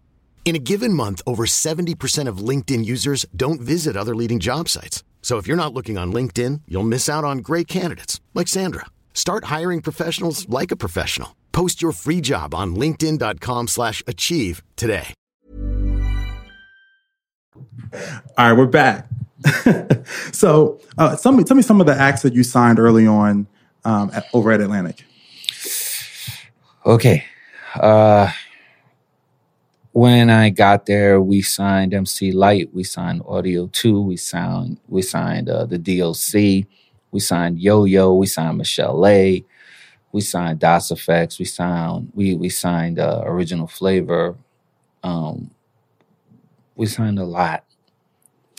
[0.43, 5.05] In a given month, over 70% of LinkedIn users don't visit other leading job sites.
[5.21, 8.87] So if you're not looking on LinkedIn, you'll miss out on great candidates like Sandra.
[9.13, 11.37] Start hiring professionals like a professional.
[11.53, 15.13] Post your free job on linkedin.com/achieve slash achieve today.
[17.93, 17.99] All
[18.37, 19.07] right, we're back.
[20.31, 23.47] so, uh, tell me, tell me some of the acts that you signed early on
[23.83, 25.03] um, at, over at Atlantic.
[26.85, 27.25] Okay.
[27.75, 28.31] Uh,
[29.93, 35.01] when I got there, we signed MC Lyte, we signed Audio 2, we signed we
[35.01, 36.67] signed uh, the DOC,
[37.11, 39.43] we signed Yo Yo, we signed Michelle A,
[40.13, 44.35] we signed Das EFX, we signed we we signed uh, Original Flavor,
[45.03, 45.51] um,
[46.75, 47.65] we signed a lot.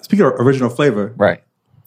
[0.03, 1.42] Speaking of original flavor, Right.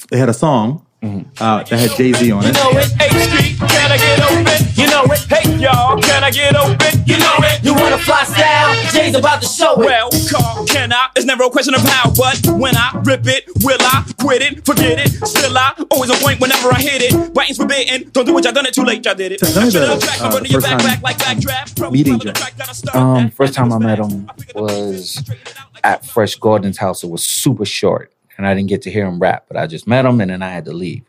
[0.09, 2.53] they had a song uh, that had Jay Z on You it.
[2.55, 4.37] know it, H Street, can get open?
[4.39, 4.54] You know
[5.03, 7.03] it, hey y'all, can I get open?
[7.05, 8.73] You know it, you wanna fly style?
[8.91, 9.85] Jay's about to show it.
[9.85, 11.09] Well, Carl, can I?
[11.15, 14.65] It's never a question of how, but when I rip it, will I quit it?
[14.65, 17.33] Forget it, still I always on point whenever I hit it.
[17.33, 19.39] Biting's forbidden, don't do what y'all done it too late, y'all did it.
[19.39, 22.19] Tell me Shut up, track, uh, I'm running your first back, time back like meeting
[22.19, 22.31] follow Jay.
[22.39, 25.47] track, gotta start Um, first time I met him I figured the beat was straighten
[25.47, 27.03] it out like at Fresh Gordon's house.
[27.03, 29.87] It was super short, and I didn't get to hear him rap, but I just
[29.87, 31.03] met him, and then I had to leave.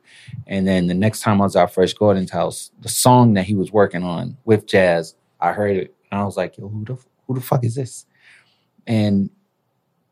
[0.47, 3.55] And then the next time I was at Fresh Gordon's house, the song that he
[3.55, 6.97] was working on with Jaz, I heard it, and I was like, "Yo, who the
[7.27, 8.07] who the fuck is this?"
[8.87, 9.31] And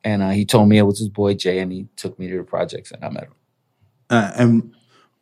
[0.03, 2.37] and uh, he told me it was his boy Jay, and he took me to
[2.39, 3.35] the projects, and I met him.
[4.11, 4.75] Uh, and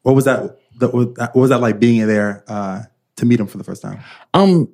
[0.02, 0.58] what was that?
[0.78, 2.82] what was that like being there uh,
[3.16, 4.00] to meet him for the first time?
[4.34, 4.72] Um,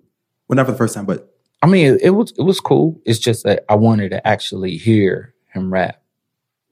[0.48, 3.00] Well, not for the first time, but I mean, it, it was it was cool.
[3.04, 6.00] It's just that I wanted to actually hear him rap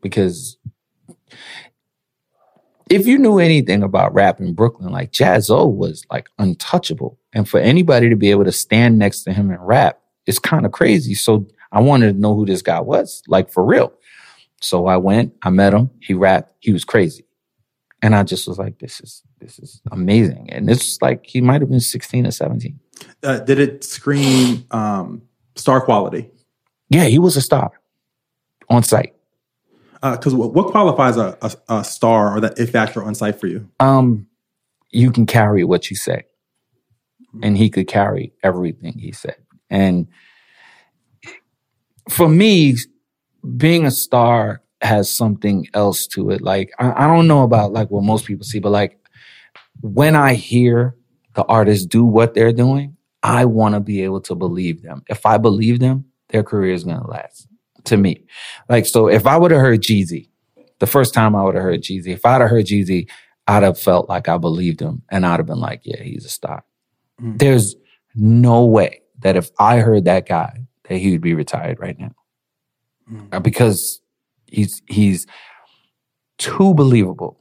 [0.01, 0.57] because
[2.89, 7.59] if you knew anything about rap in Brooklyn, like Jaz-O was like untouchable, and for
[7.59, 11.15] anybody to be able to stand next to him and rap, it's kind of crazy.
[11.15, 13.93] So I wanted to know who this guy was, like for real.
[14.61, 17.25] So I went, I met him, he rapped, he was crazy,
[18.03, 21.61] and I just was like, this is this is amazing, and it's like he might
[21.61, 22.79] have been sixteen or seventeen.
[23.23, 25.23] uh, did it scream um,
[25.57, 26.31] star quality?
[26.89, 27.73] Yeah, he was a star
[28.71, 29.16] on site.
[30.13, 33.47] Because what, what qualifies a, a, a star or that if factor on site for
[33.47, 33.69] you?
[33.81, 34.27] Um,
[34.91, 36.25] you can carry what you say,
[37.43, 39.37] and he could carry everything he said.
[39.71, 40.09] And
[42.09, 42.77] for me,
[43.57, 46.43] being a star has something else to it.
[46.43, 48.99] Like I, I don't know about like what most people see, but like
[49.81, 50.97] when I hear
[51.35, 55.03] the artists do what they're doing, I want to be able to believe them.
[55.09, 57.49] If I believe them, their career is gonna last.
[57.87, 58.25] To me,
[58.69, 60.29] like so, if I would have heard Jeezy,
[60.81, 63.09] the first time I would have heard Jeezy, if I'd have heard Jeezy,
[63.47, 66.29] I'd have felt like I believed him, and I'd have been like, yeah, he's a
[66.29, 66.65] star.
[67.21, 67.39] Mm.
[67.39, 67.77] There's
[68.15, 72.13] no way that if I heard that guy, that he would be retired right now,
[73.11, 73.43] Mm.
[73.43, 74.01] Because
[74.47, 75.27] he's he's
[76.39, 77.39] too believable.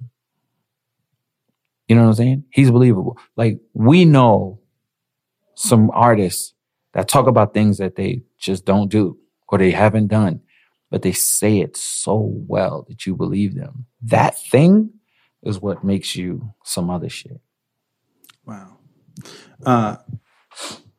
[1.87, 2.43] You know what I'm saying?
[2.51, 3.17] He's believable.
[3.35, 4.59] Like we know
[5.55, 6.53] some artists
[6.93, 10.41] that talk about things that they just don't do or they haven't done,
[10.89, 13.85] but they say it so well that you believe them.
[14.01, 14.91] That thing
[15.43, 17.39] is what makes you some other shit.
[18.45, 18.77] Wow.
[19.65, 19.97] Uh,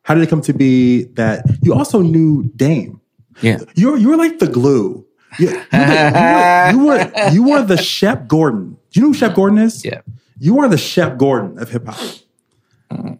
[0.03, 3.01] how did it come to be that you also knew Dame?
[3.41, 3.59] Yeah.
[3.75, 5.05] You're you were like the glue.
[5.39, 8.77] You, you, were, you, were, you, were, you were the Shep Gordon.
[8.91, 9.83] Do you know who Shep Gordon is?
[9.83, 10.01] Yeah.
[10.39, 13.19] You are the Shep Gordon of hip hop.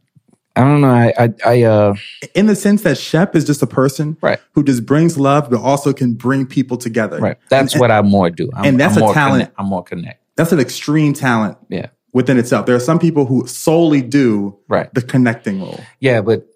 [0.58, 0.90] I don't know.
[0.90, 1.96] I I, I uh
[2.36, 4.40] In the sense that Shep is just a person Right.
[4.54, 7.20] who just brings love, but also can bring people together.
[7.20, 7.38] right.
[7.50, 8.50] That's And- what I more do.
[8.54, 9.42] I'm, and that's I'm a talent.
[9.44, 10.24] Connect, I'm more connect.
[10.36, 11.88] That's an extreme talent Yeah.
[12.14, 12.66] within itself.
[12.66, 14.94] There are some people who solely do Right.
[14.94, 15.80] the connecting role.
[16.00, 16.48] Yeah, but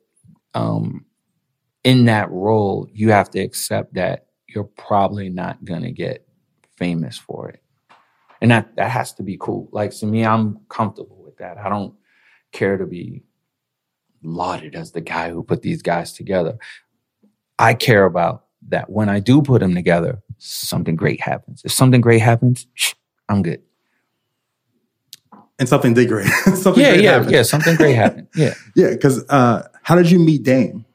[0.53, 1.05] um
[1.83, 6.27] in that role, you have to accept that you're probably not gonna get
[6.77, 7.61] famous for it.
[8.41, 9.69] And that that has to be cool.
[9.71, 11.57] Like to me, I'm comfortable with that.
[11.57, 11.93] I don't
[12.51, 13.23] care to be
[14.23, 16.57] lauded as the guy who put these guys together.
[17.59, 21.61] I care about that when I do put them together, something great happens.
[21.63, 22.67] If something great happens,
[23.29, 23.61] I'm good.
[25.59, 26.27] And something did great.
[26.55, 27.31] something yeah, great yeah, happened.
[27.31, 27.43] yeah.
[27.43, 28.27] Something great happened.
[28.35, 28.53] Yeah.
[28.75, 30.85] Yeah, because uh, how did you meet Dame?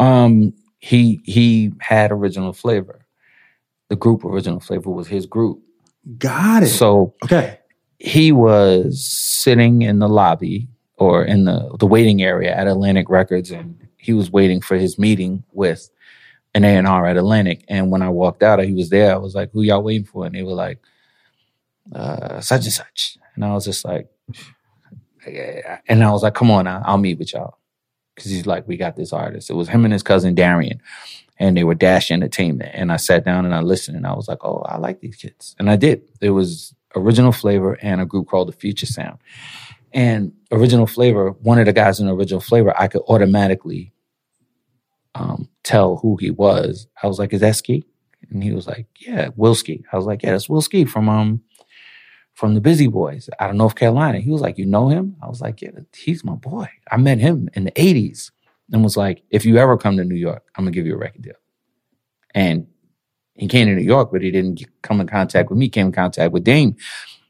[0.00, 3.06] Um, he he had original flavor.
[3.88, 5.60] The group original flavor was his group.
[6.18, 6.68] Got it.
[6.68, 7.58] So okay.
[7.98, 13.50] he was sitting in the lobby or in the the waiting area at Atlantic Records,
[13.50, 15.90] and he was waiting for his meeting with
[16.54, 17.64] an A and R at Atlantic.
[17.68, 19.12] And when I walked out, he was there.
[19.12, 20.78] I was like, "Who y'all waiting for?" And they were like,
[21.92, 24.08] uh, "Such and such." And I was just like,
[25.88, 27.58] and I was like, "Come on, I'll meet with y'all."
[28.14, 30.80] Because he's like, "We got this artist." It was him and his cousin Darien,
[31.38, 32.70] and they were Dash Entertainment.
[32.74, 35.16] And I sat down and I listened, and I was like, "Oh, I like these
[35.16, 36.02] kids," and I did.
[36.20, 39.18] It was original flavor and a group called the Future Sound.
[39.94, 43.92] And original flavor, one of the guys in original flavor, I could automatically
[45.14, 46.88] um, tell who he was.
[47.02, 47.84] I was like, "Is that Ski?"
[48.30, 51.08] And he was like, "Yeah, Will Ski." I was like, "Yeah, that's Will Ski from
[51.08, 51.42] um
[52.34, 55.28] from the Bizzie Boyz out of North Carolina." He was like, "You know him?" I
[55.28, 56.68] was like, "Yeah, he's my boy.
[56.90, 58.32] I met him in the '80s."
[58.72, 60.98] And was like, "If you ever come to New York, I'm gonna give you a
[60.98, 61.34] record deal."
[62.34, 62.66] And
[63.34, 65.68] he came to New York, but he didn't come in contact with me.
[65.68, 66.74] Came in contact with Dame,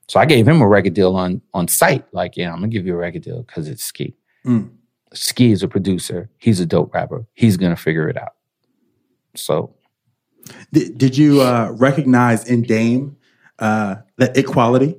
[0.09, 2.05] so I gave him a record deal on on site.
[2.13, 4.15] Like, yeah, I'm gonna give you a record deal because it's Ski.
[4.47, 4.71] Mm.
[5.13, 6.31] Ski is a producer.
[6.39, 7.27] He's a dope rapper.
[7.35, 8.35] He's gonna figure it out.
[9.35, 9.75] So
[10.73, 13.17] Did, did you uh, recognize in Dame
[13.59, 14.97] uh, the equality?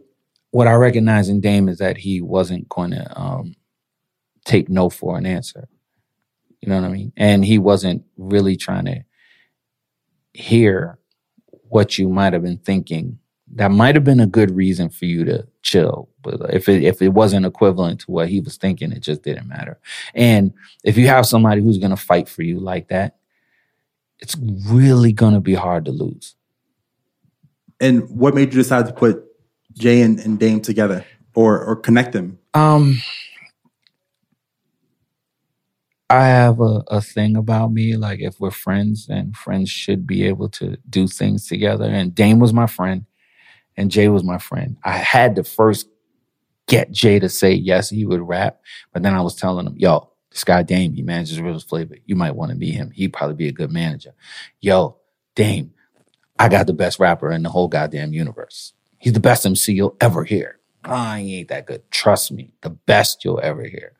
[0.55, 3.55] what I recognize in Dame is that he wasn't going to um,
[4.45, 5.67] take no for an answer.
[6.61, 7.11] You know what I mean?
[7.17, 9.03] And he wasn't really trying to
[10.31, 10.97] hear
[11.67, 13.19] what you might have been thinking.
[13.53, 17.01] That might have been a good reason for you to chill, but if it if
[17.01, 19.79] it wasn't equivalent to what he was thinking, it just didn't matter.
[20.15, 20.51] And
[20.83, 23.17] if you have somebody who's going to fight for you like that,
[24.19, 24.35] it's
[24.67, 26.35] really going to be hard to lose.
[27.79, 29.23] And what made you decide to put
[29.73, 32.39] Jay and, and Dame together or or connect them?
[32.53, 32.97] Um,
[36.09, 37.95] I have a, a thing about me.
[37.97, 41.85] Like, if we're friends, then friends should be able to do things together.
[41.85, 43.05] And Dame was my friend,
[43.77, 44.77] and Jay was my friend.
[44.83, 45.87] I had to first
[46.67, 48.61] get Jay to say yes, he would rap.
[48.93, 51.95] But then I was telling him, yo, this guy Dame, he manages Riddles Flavor.
[52.05, 52.91] You might want to be him.
[52.91, 54.13] He'd probably be a good manager.
[54.59, 54.97] Yo,
[55.35, 55.73] Dame,
[56.37, 58.73] I got the best rapper in the whole goddamn universe.
[58.97, 60.59] He's the best MC you'll ever hear.
[60.83, 61.89] Ah, he ain't that good.
[61.91, 63.93] Trust me, the best you'll ever hear.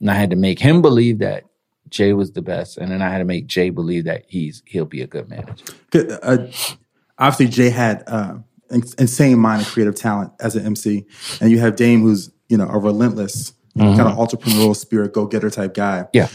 [0.00, 1.44] And I had to make him believe that
[1.88, 4.84] Jay was the best, and then I had to make Jay believe that he's he'll
[4.84, 5.72] be a good manager.
[5.94, 6.48] Uh,
[7.18, 8.38] obviously, Jay had uh,
[8.70, 11.06] insane mind and creative talent as an MC,
[11.40, 15.50] and you have Dame, who's you know a relentless kind of entrepreneurial spirit, go getter
[15.50, 16.06] type guy.
[16.12, 16.28] Yeah.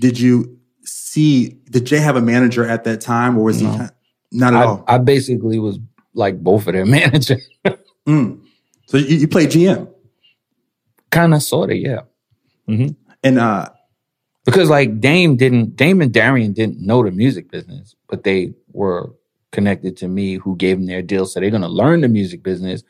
[0.00, 1.50] Did you see?
[1.70, 3.66] Did Jay have a manager at that time, or was he
[4.32, 4.84] not at I, all?
[4.88, 5.78] I basically was
[6.14, 7.38] like both of their manager,
[8.08, 8.40] Mm.
[8.86, 9.86] So you, you played GM,
[11.10, 12.00] kind of, sort of, yeah.
[12.66, 12.92] Mm-hmm.
[13.22, 13.68] and uh,
[14.46, 19.12] Because like Dame didn't, Dame and Darien didn't know the music business, but they were
[19.52, 21.26] connected to me, who gave them their deal.
[21.26, 22.82] So they're gonna learn the music business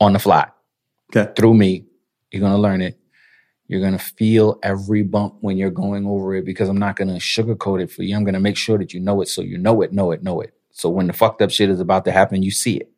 [0.00, 0.48] on the fly.
[1.14, 1.84] okay, through me.
[2.30, 2.98] You're gonna learn it.
[3.68, 7.82] You're gonna feel every bump when you're going over it because I'm not gonna sugarcoat
[7.82, 8.16] it for you.
[8.16, 10.40] I'm gonna make sure that you know it so you know it, know it, know
[10.40, 10.54] it.
[10.70, 12.90] So when the fucked up shit is about to happen, you see it.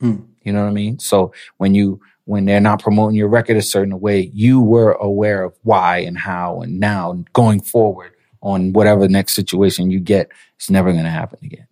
[0.00, 0.26] Mm.
[0.42, 0.98] You know what I mean?
[0.98, 5.44] So when you when they're not promoting your record a certain way, you were aware
[5.44, 10.70] of why and how and now going forward on whatever next situation you get, it's
[10.70, 11.66] never gonna happen again.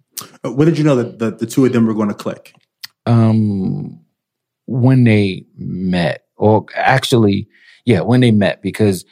[0.45, 2.55] Uh, when did you know that the, the two of them were going to click?
[3.07, 4.01] um
[4.67, 7.49] when they met or actually
[7.85, 9.05] yeah when they met because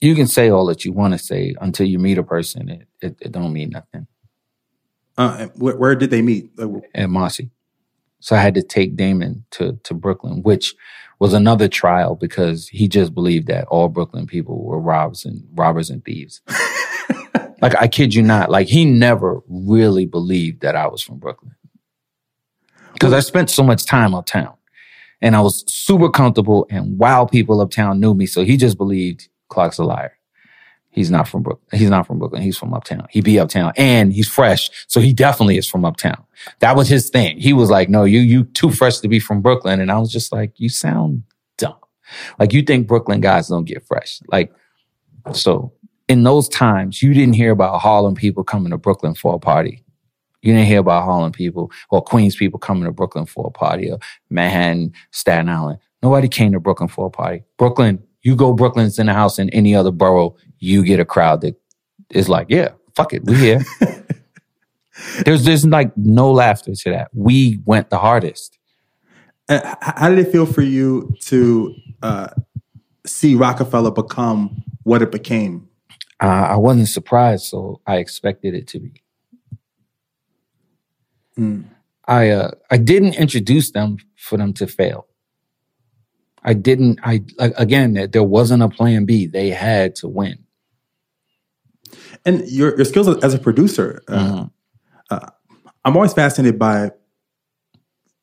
[0.00, 2.88] you can say all that you want to say until you meet a person it,
[3.02, 4.06] it, it don't mean nothing
[5.16, 6.50] Uh, where, where did they meet?
[6.94, 7.50] At Marcy.
[8.20, 10.74] So I had to take Damon to to Brooklyn, which
[11.20, 15.90] was another trial because he just believed that all Brooklyn people were robbers and robbers
[15.90, 16.42] and thieves.
[17.60, 21.54] like I kid you not, like he never really believed that I was from Brooklyn.
[22.92, 24.54] Because I spent so much time uptown
[25.20, 28.26] and I was super comfortable and wild people uptown knew me.
[28.26, 30.16] So he just believed Clark's a liar.
[30.90, 31.80] He's not from Brooklyn.
[31.80, 32.42] He's not from Brooklyn.
[32.42, 33.08] He's from uptown.
[33.10, 34.70] He be uptown and he's fresh.
[34.86, 36.22] So he definitely is from uptown.
[36.60, 37.40] That was his thing.
[37.40, 39.80] He was like, no, you, you too fresh to be from Brooklyn.
[39.80, 41.24] And I was just like, you sound
[41.58, 41.74] dumb.
[42.38, 44.20] Like you think Brooklyn guys don't get fresh.
[44.28, 44.52] Like,
[45.32, 45.72] so
[46.08, 49.82] in those times, you didn't hear about Harlem people coming to Brooklyn for a party.
[50.42, 53.90] You didn't hear about Harlem people or Queens people coming to Brooklyn for a party
[53.90, 53.98] or
[54.28, 55.78] Manhattan, Staten Island.
[56.02, 57.44] Nobody came to Brooklyn for a party.
[57.56, 61.40] Brooklyn, you go Brooklyn's in the house in any other borough, you get a crowd
[61.40, 61.58] that
[62.10, 63.64] is like, yeah, fuck it, we here.
[65.24, 67.08] there's there's like no laughter to that.
[67.14, 68.58] We went the hardest.
[69.48, 72.28] Uh, how did it feel for you to uh,
[73.06, 75.68] see Rockefeller become what it became?
[76.20, 79.02] Uh, I wasn't surprised, so I expected it to be.
[81.38, 81.64] Mm.
[82.06, 85.06] I uh, I didn't introduce them for them to fail.
[86.42, 87.00] I didn't.
[87.02, 89.26] I like, again, there wasn't a plan B.
[89.26, 90.38] They had to win.
[92.24, 94.50] And your your skills as a producer, uh, Mhm.
[95.10, 95.26] uh,
[95.84, 96.92] I'm always fascinated by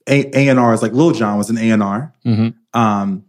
[0.08, 0.82] A and R's.
[0.82, 2.54] Like Lil Jon was an A and R, Mhm.
[2.74, 3.26] um,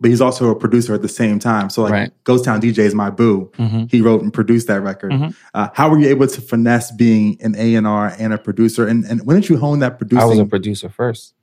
[0.00, 1.70] but he's also a producer at the same time.
[1.70, 2.10] So like Right.
[2.24, 3.50] Ghost Town DJ is my boo.
[3.58, 3.90] Mhm.
[3.90, 5.12] He wrote and produced that record.
[5.12, 5.34] Mhm.
[5.54, 8.86] Uh, how were you able to finesse being an A and R and a producer?
[8.86, 10.22] And and when did you hone that producing?
[10.22, 11.34] I was a producer first.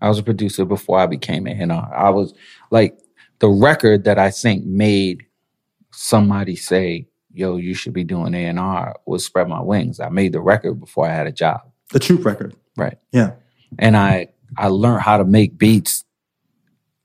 [0.00, 1.92] I was a producer before I became a A&R.
[1.92, 2.32] I was
[2.70, 2.96] like
[3.40, 5.24] the record that I think made
[5.90, 10.08] somebody say, "Yo, you should be doing A and R." Was "Spread My Wings." I
[10.08, 12.54] made the record before I had a job, the Troop record.
[12.76, 12.96] right?
[13.12, 13.32] Yeah.
[13.78, 16.04] And I I learned how to make beats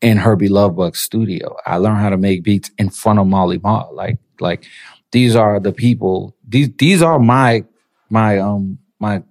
[0.03, 1.55] in Herbie Lovebug's studio.
[1.65, 3.89] I learned how to make beats in front of Marley Marl.
[3.95, 4.65] Like like
[5.11, 6.35] these are the people.
[6.47, 7.63] These these are my
[8.09, 9.23] my um my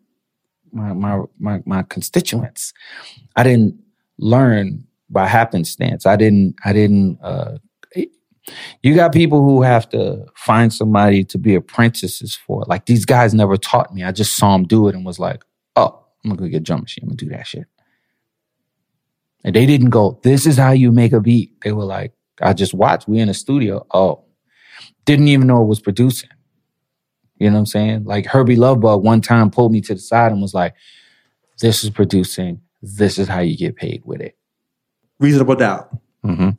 [0.73, 2.73] my my my, my constituents.
[3.37, 3.79] I didn't
[4.19, 6.07] learn by happenstance.
[6.07, 7.59] I didn't I didn't uh
[8.83, 12.65] you got people who have to find somebody to be apprentices for.
[12.67, 14.03] Like these guys never taught me.
[14.03, 15.45] I just saw them do it and was like,
[15.77, 17.05] oh, I'm gonna go get a drum machine.
[17.05, 17.67] I'm gonna do that shit.
[19.45, 21.61] And they didn't go, this is how you make a beat.
[21.63, 23.09] They were like, I just watched.
[23.09, 23.87] We in a studio.
[23.93, 24.25] Oh,
[25.05, 26.31] didn't even know it was producing.
[27.39, 28.05] You know what I'm saying?
[28.05, 30.75] Like Herbie Lovebug one time pulled me to the side and was like,
[31.61, 32.61] this is producing.
[32.83, 34.37] This is how you get paid with it.
[35.19, 35.97] Reasonable doubt.
[36.25, 36.51] Mm-hmm.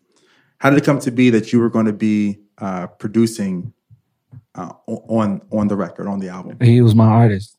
[0.58, 3.74] How did it come to be that you were going to be uh, producing
[4.56, 6.58] uh, on on the record on the album?
[6.62, 7.58] He was my artist.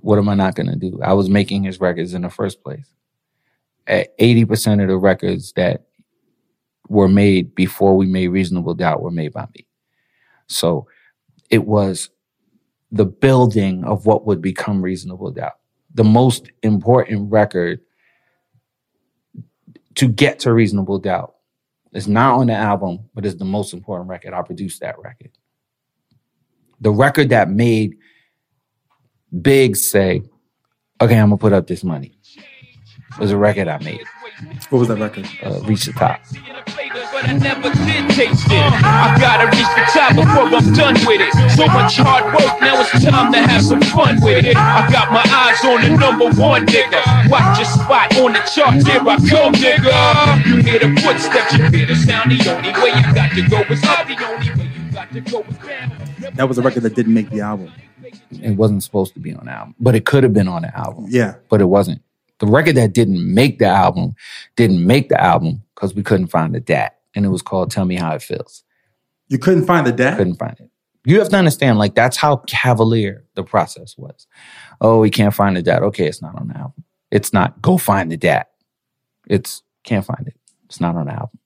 [0.00, 1.00] What am I not going to do?
[1.02, 2.86] I was making his records in the first place.
[3.86, 5.84] At 80% of the records that
[6.88, 9.66] were made before we made Reasonable Doubt were made by me.
[10.46, 10.86] So
[11.50, 12.10] it was
[12.90, 15.58] the building of what would become Reasonable Doubt.
[15.94, 17.80] The most important record
[19.96, 21.34] to get to Reasonable Doubt
[21.92, 24.34] is not on the album, but is the most important record.
[24.34, 25.30] I produced that record.
[26.80, 27.96] The record that made
[29.42, 30.22] Big say,
[31.00, 32.18] okay, I'm gonna put up this money.
[33.14, 34.02] It was a record I made,
[34.70, 35.28] What was that record?
[35.42, 36.20] uh, Reach the Top.
[36.32, 38.72] But I never did taste it.
[38.82, 41.32] I gotta reach the top before I'm done with it.
[41.56, 44.56] So much hard work, now it's time to have some fun with it.
[44.56, 47.30] I got my eyes on the number one nigga.
[47.30, 50.46] Watch your spot on the chart, here I come, nigga.
[50.46, 52.32] You hear the footsteps, you hear the sound.
[52.32, 54.06] The only way you got to go is up.
[54.08, 56.34] The only way you got to go is down.
[56.34, 57.72] That was a record that didn't make the album.
[58.32, 60.76] It wasn't supposed to be on the album, but it could have been on the
[60.76, 61.06] album.
[61.08, 61.36] Yeah.
[61.48, 62.02] but it wasn't.
[62.44, 64.14] The record that didn't make the album
[64.54, 67.86] didn't make the album because we couldn't find the DAT, and it was called "Tell
[67.86, 68.64] Me How It Feels."
[69.28, 70.18] You couldn't find the dad?
[70.18, 70.68] Couldn't find it.
[71.06, 74.26] You have to understand, like that's how cavalier the process was.
[74.82, 75.82] Oh, we can't find the DAT.
[75.84, 76.84] Okay, it's not on the album.
[77.10, 77.62] It's not.
[77.62, 78.50] Go find the DAT.
[79.26, 80.36] It's can't find it.
[80.66, 81.38] It's not on the album.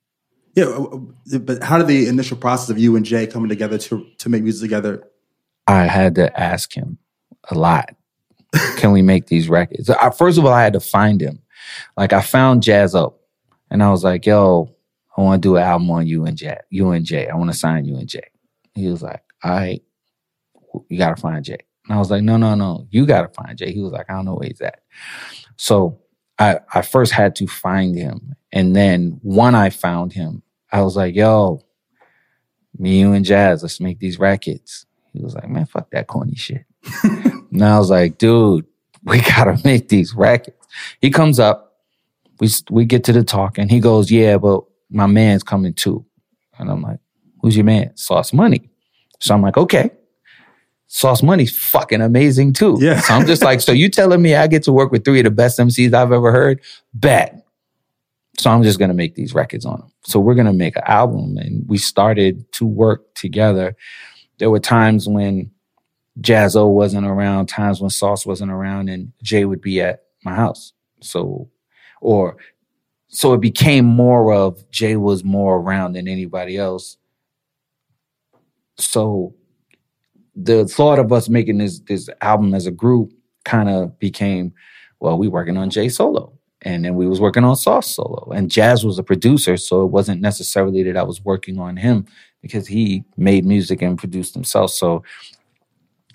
[0.56, 0.98] Yeah, uh,
[1.32, 4.28] uh, but how did the initial process of you and Jay coming together to to
[4.28, 5.04] make music together?
[5.68, 6.98] I had to ask him
[7.48, 7.94] a lot.
[8.76, 9.90] Can we make these records?
[9.90, 11.40] I, first of all, I had to find him.
[11.96, 13.14] Like I found Jaz-O,
[13.70, 14.74] and I was like, "Yo,
[15.16, 16.58] I want to do an album on you and Jay.
[16.70, 17.28] You and Jay.
[17.28, 18.30] I want to sign you and Jay."
[18.74, 19.82] He was like, "All right,
[20.88, 23.28] you got to find Jay." And I was like, "No, no, no, you got to
[23.28, 24.80] find Jay." He was like, "I don't know where he's at."
[25.56, 26.00] So
[26.38, 30.42] I I first had to find him, and then when I found him,
[30.72, 31.60] I was like, "Yo,
[32.78, 36.34] me, you, and Jazz, let's make these records." He was like, man, fuck that corny
[36.36, 36.64] shit.
[37.52, 38.66] and I was like, dude,
[39.04, 40.56] we gotta make these records.
[41.00, 41.76] He comes up,
[42.40, 46.04] we we get to the talk, and he goes, yeah, but my man's coming too.
[46.58, 46.98] And I'm like,
[47.40, 47.96] who's your man?
[47.96, 48.68] Sauce Money.
[49.20, 49.90] So I'm like, okay.
[50.88, 52.78] Sauce Money's fucking amazing too.
[52.80, 53.00] Yeah.
[53.00, 55.24] So I'm just like, so you telling me I get to work with three of
[55.24, 56.62] the best MCs I've ever heard?
[56.94, 57.44] Bet.
[58.38, 59.92] So I'm just gonna make these records on them.
[60.04, 63.76] So we're gonna make an album, and we started to work together.
[64.38, 65.50] There were times when
[66.20, 70.72] Jaz-O wasn't around, times when Sauce wasn't around, and Jay would be at my house.
[71.00, 71.48] So,
[72.00, 72.36] or
[73.08, 76.96] so it became more of Jay was more around than anybody else.
[78.76, 79.34] So
[80.34, 83.12] the thought of us making this this album as a group
[83.44, 84.52] kind of became,
[85.00, 86.32] well, we working on Jay solo.
[86.62, 88.30] And then we was working on Sauce solo.
[88.34, 92.04] And Jaz was a producer, so it wasn't necessarily that I was working on him
[92.42, 94.72] because he made music and produced himself.
[94.72, 95.04] So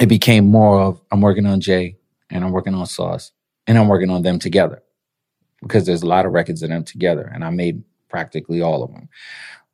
[0.02, 1.98] it became more of I'm working on Jay
[2.30, 3.32] and I'm working on Sauce
[3.68, 4.82] and I'm working on them together.
[5.62, 8.92] because there's a lot of records of them together, and I made practically all of
[8.94, 9.08] them.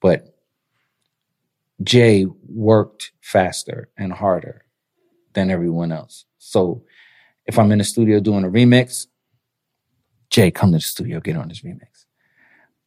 [0.02, 0.36] But
[1.84, 4.64] Jay worked faster and harder
[5.34, 6.26] than everyone else.
[6.38, 6.84] So
[7.48, 9.08] if I'm in the studio doing a remix,
[10.30, 12.06] Jay, come to the studio, get on this remix.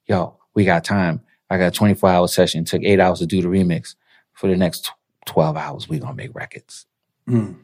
[0.07, 1.21] Yo, we got time.
[1.51, 2.65] I got a 24 hour session.
[2.65, 3.97] Took eight hours to do the remix.
[4.35, 4.93] For the next
[5.27, 6.87] 12 hours, we gonna make records.
[7.29, 7.57] Mm.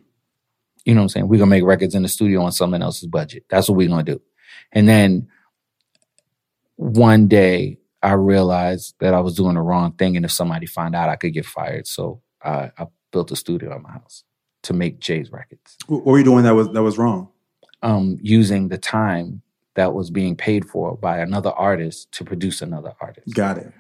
[0.85, 1.29] You know what I'm saying?
[1.29, 3.45] We're gonna make records in the studio on someone else's budget.
[3.51, 4.21] That's what we're gonna do.
[4.73, 5.29] And then
[6.77, 10.95] one day I realized that I was doing the wrong thing, and if somebody found
[10.95, 11.87] out, I could get fired.
[11.87, 14.25] So I, I built a studio at my house
[14.63, 17.29] to make Jay's records, What were you doing that was that was wrong?
[17.83, 19.41] um, using the time
[19.75, 23.33] that was being paid for by another artist to produce another artist.
[23.35, 23.73] Got it.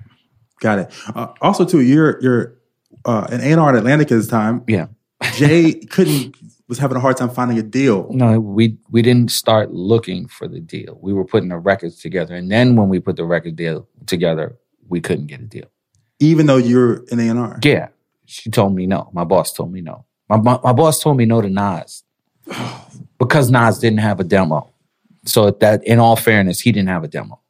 [0.61, 0.93] Got it.
[1.14, 2.55] Uh, also, too, you're you're
[3.05, 4.62] uh, an A&R at Atlantic at this time.
[4.68, 4.87] Yeah.
[5.34, 6.36] Jay couldn't
[6.68, 8.08] was having a hard time finding a deal.
[8.12, 10.98] No, we we didn't start looking for the deal.
[11.00, 14.56] We were putting the records together, and then when we put the record deal together,
[14.88, 15.66] we couldn't get a deal.
[16.20, 17.58] even though you're an A&R.
[17.62, 17.88] Yeah,
[18.26, 19.08] she told me no.
[19.12, 20.04] My boss told me no.
[20.28, 22.04] My my, my boss told me no to Nas
[23.18, 24.70] because Nas didn't have a demo.
[25.24, 27.40] So that, in all fairness, he didn't have a demo.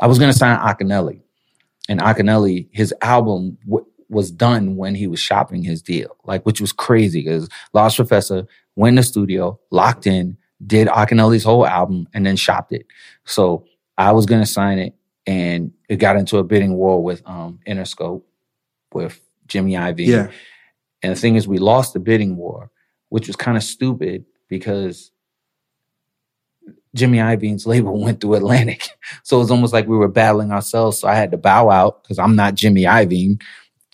[0.00, 1.20] I was gonna sign Akinyele,
[1.88, 6.60] and Akinyele, his album w- was done when he was shopping his deal, like which
[6.60, 12.08] was crazy because Large Professor went in the studio, locked in, did Akinyele's whole album,
[12.14, 12.86] and then shopped it.
[13.24, 13.66] So
[13.98, 14.94] I was gonna sign it,
[15.26, 18.22] and it got into a bidding war with um, Interscope,
[18.92, 20.06] with Jimmy Iovine.
[20.06, 20.30] Yeah.
[21.02, 22.70] And the thing is, we lost the bidding war,
[23.08, 25.12] which was kind of stupid because
[26.94, 28.88] Jimmy Iovine's label went through Atlantic.
[29.22, 31.00] So it was almost like we were battling ourselves.
[31.00, 33.40] So I had to bow out because I'm not Jimmy Iovine.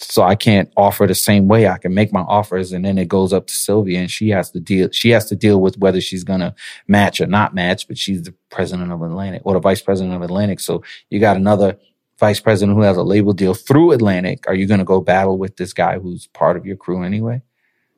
[0.03, 1.69] So I can't offer the same way.
[1.69, 4.51] I can make my offers and then it goes up to Sylvia and she has
[4.51, 6.55] to deal, she has to deal with whether she's going to
[6.89, 10.23] match or not match, but she's the president of Atlantic or the vice president of
[10.23, 10.61] Atlantic.
[10.61, 11.79] So you got another
[12.19, 14.45] vice president who has a label deal through Atlantic.
[14.49, 17.43] Are you going to go battle with this guy who's part of your crew anyway?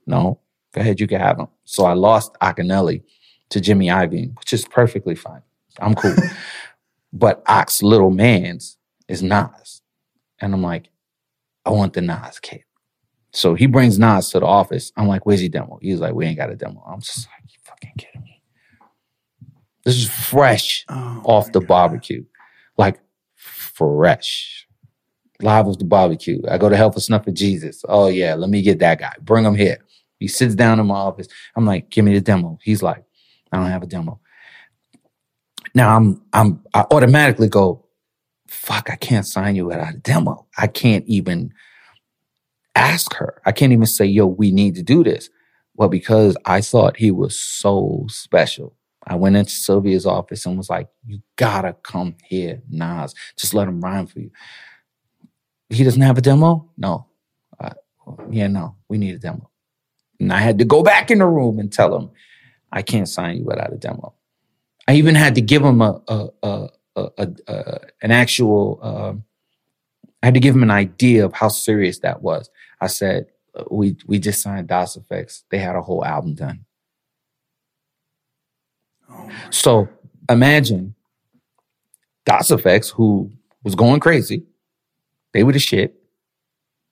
[0.07, 0.41] No.
[0.73, 1.49] Go ahead, you can have him.
[1.65, 3.03] So I lost Akinyele
[3.51, 5.43] to Jimmy Iovine, which is perfectly fine.
[5.79, 6.15] I'm cool.
[7.13, 8.77] but Ox Little Man's
[9.09, 9.83] is Nas.
[10.41, 10.89] And I'm like,
[11.65, 12.63] I want the Nas kid.
[13.33, 14.93] So he brings Nas to the office.
[14.97, 15.79] I'm like, where's your demo?
[15.83, 16.83] He's like, we ain't got a demo.
[16.87, 18.43] I'm just like, you fucking kidding me.
[19.85, 21.69] This is fresh Oh, off the God.
[21.69, 22.25] barbecue.
[22.79, 23.01] Like
[23.35, 24.67] fresh.
[25.43, 26.41] Live off the barbecue.
[26.49, 27.85] I go to Hell for Snuff for Jesus.
[27.89, 29.15] Oh yeah, let me get that guy.
[29.21, 29.79] Bring him here.
[30.19, 31.29] He sits down in my office.
[31.57, 32.59] I'm like, give me the demo.
[32.63, 33.05] He's like,
[33.53, 34.21] I don't have a demo.
[35.75, 37.84] Now I'm I'm I automatically go,
[38.65, 40.47] fuck, I can't sign you without a demo.
[40.57, 41.53] I can't even
[42.75, 43.43] ask her.
[43.45, 45.29] I can't even say, yo, we need to do this.
[45.77, 50.71] Well, because I thought he was so special, I went into Sylvia's office and was
[50.71, 53.15] like, you gotta come here, Nas.
[53.37, 54.31] Just let him rhyme for you.
[55.69, 56.71] He doesn't have a demo?
[56.79, 57.07] No.
[57.61, 57.75] Uh,
[58.31, 59.51] yeah, no, we need a demo.
[60.21, 62.11] And I had to go back in the room and tell him,
[62.73, 64.15] I can't sign you without a demo.
[64.89, 69.25] I even had to give him a, a, a, a, a, a an actual, um,
[70.23, 72.51] I had to give him an idea of how serious that was.
[72.81, 75.43] I said, uh, we, we just signed Das EFX.
[75.51, 76.65] They had a whole album done.
[79.11, 79.89] Oh, So
[80.29, 80.95] imagine
[82.25, 83.31] Das EFX, who
[83.63, 84.45] was going crazy,
[85.33, 85.95] they were the shit,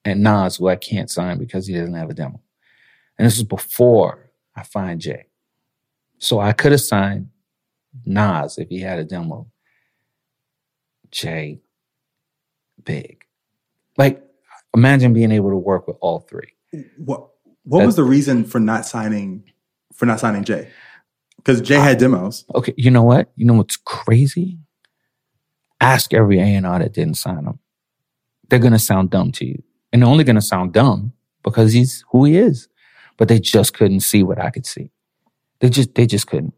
[0.05, 2.41] and Nas, who I can't sign because he doesn't have a demo.
[3.17, 5.27] And this was before I find Jay.
[6.19, 7.29] So I could have signed
[8.05, 9.47] Nas if he had a demo.
[11.13, 11.61] Jay,
[12.83, 13.23] big.
[13.97, 14.21] Like,
[14.75, 16.53] imagine being able to work with all three.
[16.97, 17.29] What
[17.63, 19.43] what was the reason for not signing
[19.93, 20.69] for not signing Jay?
[21.37, 22.45] Because Jay had demos.
[22.55, 23.31] Okay, you know what?
[23.35, 24.57] You know what's crazy?
[25.79, 27.59] Ask every A&R that didn't sign him.
[28.49, 29.61] They're gonna sound dumb to you.
[29.91, 32.67] And they're only gonna sound dumb because he's who he is.
[33.17, 34.89] But they just couldn't see what I could see.
[35.59, 36.55] They just they just couldn't.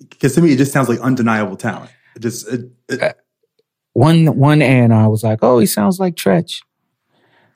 [0.00, 1.90] Because to me, it just sounds like undeniable talent.
[2.18, 3.12] Just it, it, uh,
[3.92, 6.62] One one and I was like, oh, he sounds like Treach.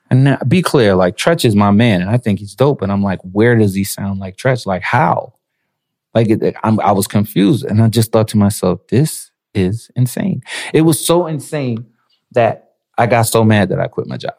[0.09, 2.81] And now, be clear, like Treach is my man, and I think he's dope.
[2.81, 4.65] And I'm like, where does he sound like Treach?
[4.65, 5.33] Like how?
[6.13, 6.29] Like
[6.63, 10.41] I was confused, and I just thought to myself, this is insane.
[10.73, 11.85] It was so insane
[12.31, 14.35] that I got so mad that I quit my job.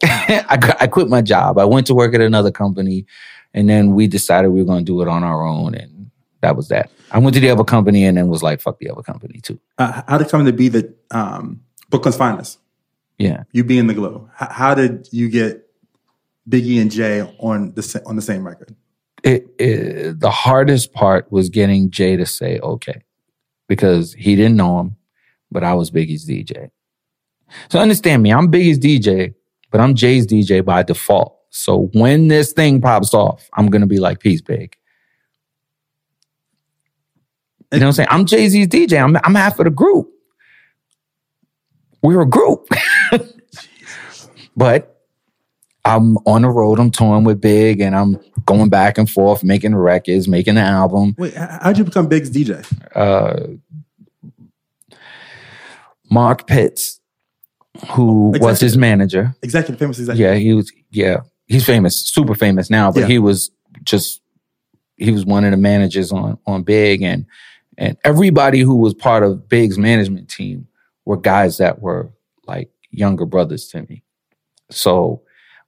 [0.02, 1.58] I, I quit my job.
[1.58, 3.06] I went to work at another company,
[3.52, 5.97] and then we decided we were going to do it on our own, and
[6.40, 6.90] that was that.
[7.10, 9.58] I went to the other company, and then was like, "Fuck the other company too."
[9.78, 11.60] uh, how did it come to be the um,
[11.90, 12.58] Brooklyn's finest?
[13.18, 13.44] Yeah.
[13.52, 14.30] You being the glue.
[14.34, 15.68] How, how did you get
[16.48, 18.76] Biggie and Jay on the on the same record?
[19.24, 23.02] it, it, the hardest part was getting Jay to say okay,
[23.68, 24.96] because he didn't know him,
[25.50, 26.70] but I was Biggie's DJ.
[27.70, 29.34] So understand me, I'm Biggie's DJ,
[29.70, 31.36] but I'm Jay's DJ by default.
[31.50, 34.76] So when this thing pops off, I'm gonna be like, peace, big.
[37.72, 38.08] You know what I'm saying?
[38.10, 39.02] I'm Jay Z's DJ.
[39.02, 40.08] I'm I'm half of the group.
[42.02, 42.66] We're a group.
[44.56, 45.02] but
[45.84, 46.78] I'm on the road.
[46.78, 51.14] I'm touring with Big, and I'm going back and forth, making records, making the album.
[51.18, 52.64] Wait, how'd you become Big's DJ?
[52.94, 53.58] Uh,
[56.10, 57.00] Mark Pitts,
[57.90, 59.34] who was his manager.
[59.42, 60.24] Executive, famous executive.
[60.26, 60.72] Yeah, he was.
[60.90, 62.90] Yeah, he's famous, super famous now.
[62.90, 63.06] But Yeah.
[63.08, 63.50] he was
[63.84, 64.22] just
[64.96, 67.26] he was one of the managers on on Big, and
[67.78, 70.66] and everybody who was part of Big's management team
[71.04, 72.12] were guys that were
[72.46, 74.02] like younger brothers to me.
[74.70, 75.22] So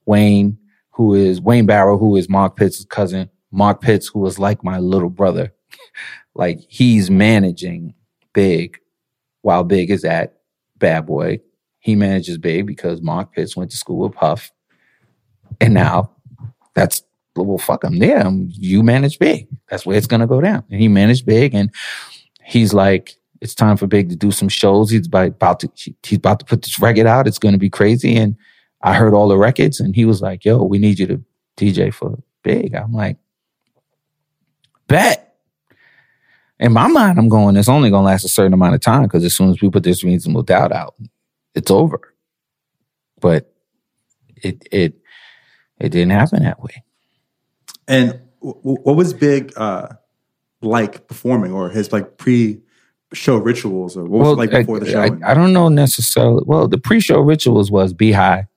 [0.05, 0.57] Wayne,
[0.91, 4.77] who is Wayne Barrow, who is Mark Pitts' cousin, Mark Pitts, who was like my
[4.77, 5.53] little brother,
[6.35, 7.93] like he's managing
[8.33, 8.77] Big
[9.41, 10.35] while Big is at
[10.77, 11.39] Bad Boy.
[11.79, 14.51] He manages Big because Mark Pitts went to school with Puff.
[15.61, 16.11] And now
[16.75, 17.01] that's
[17.35, 17.95] well, fuck him.
[17.95, 19.47] Yeah, you manage Big.
[19.69, 20.63] That's where it's gonna go down.
[20.69, 21.73] And he managed Big, and
[22.43, 24.89] he's like, it's time for Big to do some shows.
[24.89, 25.69] He's about to
[26.03, 27.27] he's about to put this record out.
[27.27, 28.15] It's gonna be crazy.
[28.15, 28.35] And
[28.81, 31.23] I heard all the records, and he was like, "Yo, we need you to
[31.57, 33.17] DJ for Big." I'm like,
[34.87, 35.27] bet.
[36.59, 37.57] In my mind, I'm going.
[37.57, 39.83] It's only gonna last a certain amount of time because as soon as we put
[39.83, 40.95] this reasonable doubt out,
[41.55, 42.13] it's over.
[43.19, 43.51] But
[44.35, 44.93] it it
[45.79, 46.83] it didn't happen that way.
[47.91, 49.89] And w- w- what was Big uh,
[50.61, 55.01] like performing, or his like pre-show rituals, or what was it like before the show?
[55.01, 56.43] I, I don't know necessarily.
[56.45, 58.47] Well, the pre-show rituals was be high,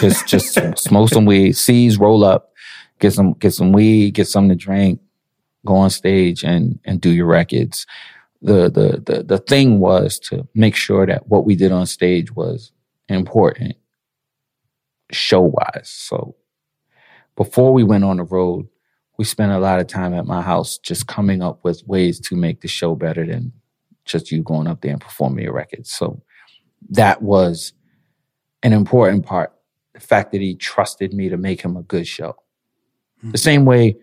[0.00, 2.50] just just smoke some weed, seize, roll up,
[2.98, 5.00] get some get some weed, get something to drink,
[5.64, 7.86] go on stage and and do your records.
[8.42, 12.34] The the the the thing was to make sure that what we did on stage
[12.34, 12.72] was
[13.08, 13.76] important,
[15.12, 15.88] show wise.
[15.88, 16.34] So
[17.40, 18.68] before we went on the road,
[19.16, 22.36] we spent a lot of time at my house just coming up with ways to
[22.36, 23.50] make the show better than
[24.04, 25.90] just you going up there and performing your records.
[25.90, 26.20] So
[26.90, 27.72] that was
[28.62, 29.54] an important part.
[29.94, 32.36] The fact that he trusted me to make him a good show.
[33.22, 33.36] The hmm.
[33.36, 33.96] same way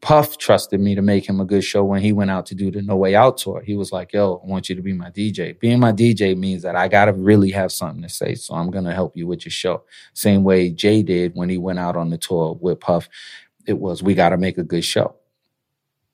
[0.00, 2.70] Puff trusted me to make him a good show when he went out to do
[2.70, 3.62] the No Way Out tour.
[3.66, 5.58] He was like, yo, I want you to be my DJ.
[5.58, 8.34] Being my DJ means that I got to really have something to say.
[8.36, 9.84] So I'm going to help you with your show.
[10.14, 13.08] Same way Jay did when he went out on the tour with Puff.
[13.66, 15.16] It was, we got to make a good show.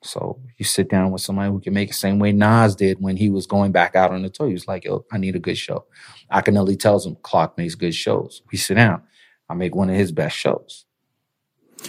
[0.03, 3.17] So you sit down with somebody who can make it same way Nas did when
[3.19, 4.49] he was going back out on the tour.
[4.49, 5.87] He was like, yo, I need a good show.
[6.33, 8.43] Akinyele tells him Clark makes good shows.
[8.53, 9.03] We sit down.
[9.49, 10.85] I make one of his best shows.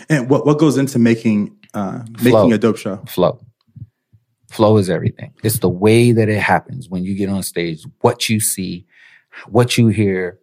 [0.09, 2.97] and what what goes into making uh, making a dope show?
[3.07, 3.39] Flow.
[4.49, 5.33] Flow is everything.
[5.43, 8.85] It's the way that it happens when you get on stage, what you see,
[9.47, 10.39] what you hear.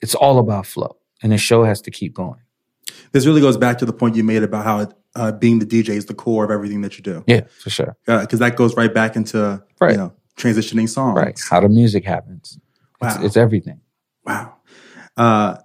[0.00, 0.96] It's all about flow.
[1.22, 2.40] And the show has to keep going.
[3.12, 5.90] This really goes back to the point you made about how uh, being the DJ
[5.90, 7.96] is the core of everything that you do, Yeah, for sure.
[8.06, 9.92] because that goes right back into Right.
[9.92, 11.16] you know transitioning songs.
[11.16, 11.38] Right.
[11.50, 12.58] How the music happens.
[13.02, 13.24] It's, Wow.
[13.24, 13.80] it's everything.
[14.24, 14.54] Wow.
[15.16, 15.56] Uh,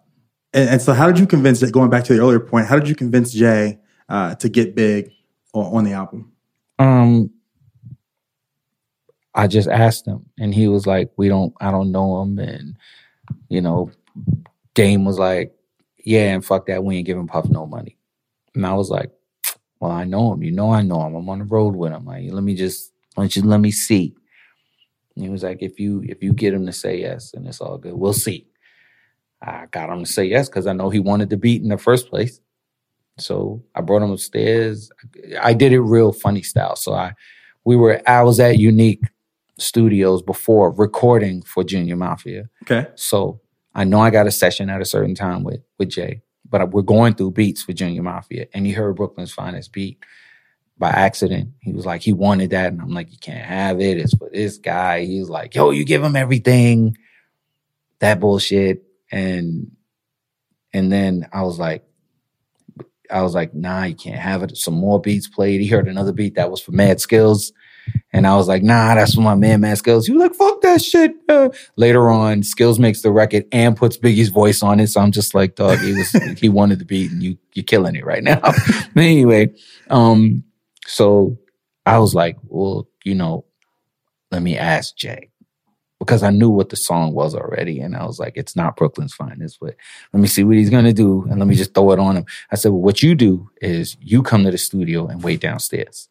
[0.53, 1.59] and, and so, how did you convince?
[1.61, 3.79] That going back to the earlier point, how did you convince Jay
[4.09, 5.11] uh, to get big
[5.53, 6.31] on, the album?
[6.79, 7.31] Um,
[9.33, 12.75] I just asked him, and he was like, "We don't, I don't know him." And
[13.49, 13.91] you know,
[14.73, 15.55] Dame was like,
[16.03, 17.97] "Yeah, and fuck that, we ain't giving Puff no money."
[18.55, 19.11] And I was like,
[19.79, 20.43] "Well, I know him.
[20.43, 21.15] You know, I know him.
[21.15, 22.05] I'm on the road with him.
[22.05, 24.15] Like, let me just, don't you let me see?"
[25.15, 27.61] And he was like, "If you, if you get him to say yes, and it's
[27.61, 27.93] all good.
[27.93, 28.47] We'll see."
[29.41, 31.77] I got him to say yes because I know he wanted to beat in the
[31.77, 32.39] first place.
[33.17, 34.91] So I brought him upstairs.
[35.41, 36.75] I did it real funny style.
[36.75, 37.13] So I
[37.65, 39.03] we were I was at Unique
[39.57, 42.49] Studios before recording for Junior Mafia.
[42.63, 42.87] Okay.
[42.95, 43.41] So
[43.73, 46.81] I know I got a session at a certain time with with Jay, but we're
[46.81, 49.97] going through beats for Junior Mafia, and he heard Brooklyn's finest beat
[50.77, 51.49] by accident.
[51.61, 53.97] He was like, he wanted that, and I'm like, you can't have it.
[53.97, 55.05] It's for this guy.
[55.05, 56.97] He was like, yo, you give him everything.
[57.99, 59.71] That bullshit, and
[60.71, 61.83] and then I was like,
[63.11, 64.57] I was like, nah, you can't have it.
[64.57, 65.61] Some more beats played.
[65.61, 67.51] He heard another beat that was for Mad Skillz.
[68.11, 70.07] And I was like, nah, that's for my man, Mad Skillz.
[70.07, 71.15] He was like, fuck that shit.
[71.29, 74.87] Uh, later on, Skillz makes the record and puts Biggie's voice on it.
[74.87, 77.95] So I'm just like, dog, he was, he wanted the beat and you, you're killing
[77.95, 78.39] it right now.
[78.41, 79.53] but anyway,
[79.89, 80.43] um,
[80.85, 81.37] so
[81.85, 83.45] I was like, well, you know,
[84.31, 85.29] let me ask Jay
[85.99, 87.79] because I knew what the song was already.
[87.79, 89.75] And I was like, it's not Brooklyn's finest, but
[90.13, 91.25] let me see what he's going to do.
[91.29, 92.25] And let me just throw it on him.
[92.51, 96.09] I said, well, what you do is you come to the studio and wait downstairs.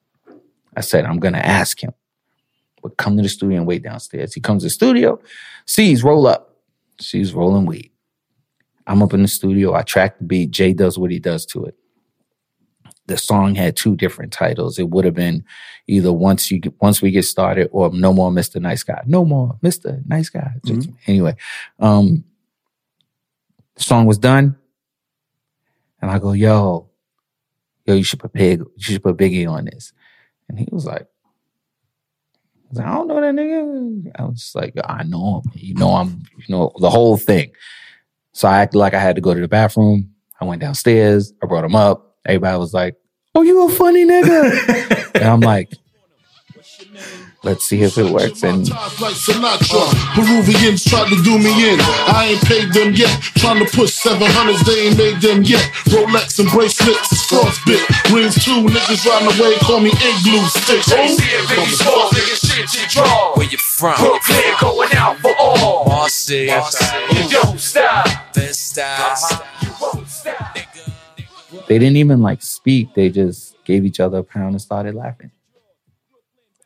[0.76, 1.94] I said, I'm going to ask him,
[2.82, 4.34] but come to the studio and wait downstairs.
[4.34, 5.20] He comes to the studio,
[5.66, 6.56] sees roll up,
[7.00, 7.90] sees rolling weed.
[8.86, 9.74] I'm up in the studio.
[9.74, 10.50] I track the beat.
[10.50, 11.76] Jay does what he does to it
[13.06, 14.78] the song had two different titles.
[14.78, 15.44] It would have been
[15.86, 18.60] either once you get, once we get started or no more Mr.
[18.60, 19.02] Nice Guy.
[19.06, 20.04] No more Mr.
[20.06, 20.52] Nice Guy.
[20.64, 20.92] Mm-hmm.
[21.06, 21.36] Anyway,
[21.78, 22.24] um,
[23.76, 24.56] the song was done.
[26.02, 26.90] And I go, yo,
[27.86, 29.92] yo, you should put Big, you should put Biggie on this.
[30.48, 34.12] And he was like, I, was like, I don't know that nigga.
[34.18, 35.52] I was just like, I know him.
[35.54, 37.52] You know, I'm, you know, the whole thing.
[38.32, 40.12] So I acted like I had to go to the bathroom.
[40.40, 41.32] I went downstairs.
[41.42, 42.05] I brought him up.
[42.26, 42.96] Everybody was like,
[43.34, 45.72] "Oh, you a funny nigga," and I'm like,
[47.46, 48.42] Let's see if it works.
[48.42, 48.68] And
[48.98, 49.86] like Sinatra,
[50.18, 51.78] Peruvians tried to do me in.
[51.78, 53.22] I ain't paid them yet.
[53.38, 55.62] Trying to push 700s, they ain't made them yet.
[55.94, 57.86] Rolex and bracelets is frostbit.
[58.12, 60.90] Rings too, niggas round the way call me igloo sticks.
[60.90, 61.06] Oh,
[61.86, 62.10] oh.
[62.34, 63.34] Shit, shit, draw.
[63.36, 63.94] Where you from?
[63.94, 65.84] Brooklyn going out for all.
[65.84, 66.50] Bossy.
[67.14, 68.34] You don't stop.
[68.34, 68.98] This style.
[68.98, 69.45] You won't stop.
[71.68, 72.94] They didn't even like speak.
[72.94, 75.32] They just gave each other a pound and started laughing.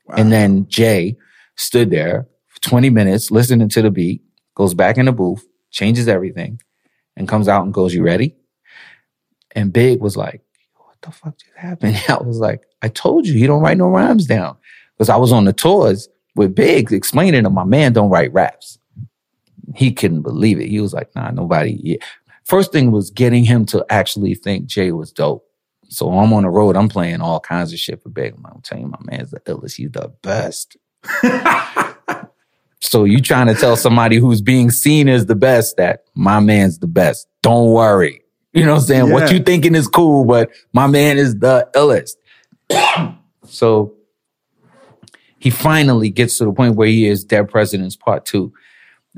[0.06, 0.16] Wow.
[0.18, 1.16] And then Jay
[1.56, 4.22] stood there for 20 minutes listening to the beat,
[4.54, 6.60] goes back in the booth, changes everything,
[7.16, 8.36] and comes out and goes, You ready?
[9.52, 10.42] And Big was like,
[10.76, 12.02] What the fuck just happened?
[12.08, 14.56] I was like, I told you, he don't write no rhymes down.
[14.96, 18.78] Because I was on the tours with Big explaining to my man don't write raps.
[19.76, 20.68] He couldn't believe it.
[20.68, 21.78] He was like, nah, nobody.
[21.82, 21.96] Yeah.
[22.44, 25.46] First thing was getting him to actually think Jay was dope.
[25.88, 28.34] So I'm on the road, I'm playing all kinds of shit for Big.
[28.44, 29.76] I'm telling you, my man's the illest.
[29.76, 30.76] He's the best.
[32.80, 36.78] so you trying to tell somebody who's being seen as the best that my man's
[36.78, 37.26] the best.
[37.42, 38.22] Don't worry.
[38.52, 39.06] You know what I'm saying?
[39.08, 39.12] Yeah.
[39.12, 42.16] What you thinking is cool, but my man is the illest.
[43.44, 43.94] so
[45.38, 48.52] he finally gets to the point where he is Dead Presidents Part Two.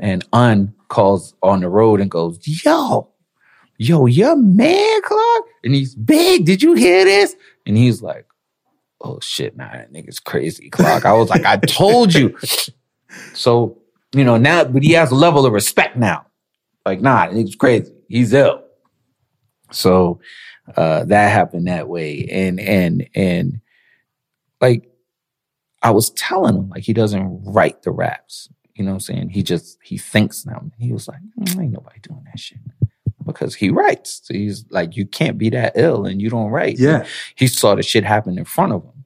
[0.00, 3.11] And Un calls on the road and goes, Yo,
[3.78, 5.44] yo, your man, Clark?
[5.64, 6.44] And he's big.
[6.44, 7.36] Did you hear this?
[7.66, 8.26] And he's like,
[9.00, 11.04] oh shit, nah, that nigga's crazy, Clark.
[11.04, 12.36] I was like, I told you.
[13.34, 13.78] So,
[14.14, 16.24] you know, now, but he has a level of respect now.
[16.86, 17.92] Like, nah, that nigga's crazy.
[18.08, 18.64] He's ill.
[19.70, 20.20] So,
[20.76, 22.26] uh, that happened that way.
[22.30, 23.60] And, and, and
[24.62, 24.90] like,
[25.82, 28.48] I was telling him, like, he doesn't write the raps.
[28.74, 29.28] You know what I'm saying?
[29.28, 30.62] He just, he thinks now.
[30.78, 32.60] He was like, mm, ain't nobody doing that shit
[33.32, 34.20] because he writes.
[34.24, 36.78] So he's like, you can't be that ill and you don't write.
[36.78, 37.06] Yeah.
[37.34, 39.04] He saw the shit happen in front of him.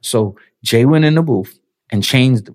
[0.00, 1.58] So Jay went in the booth
[1.90, 2.50] and changed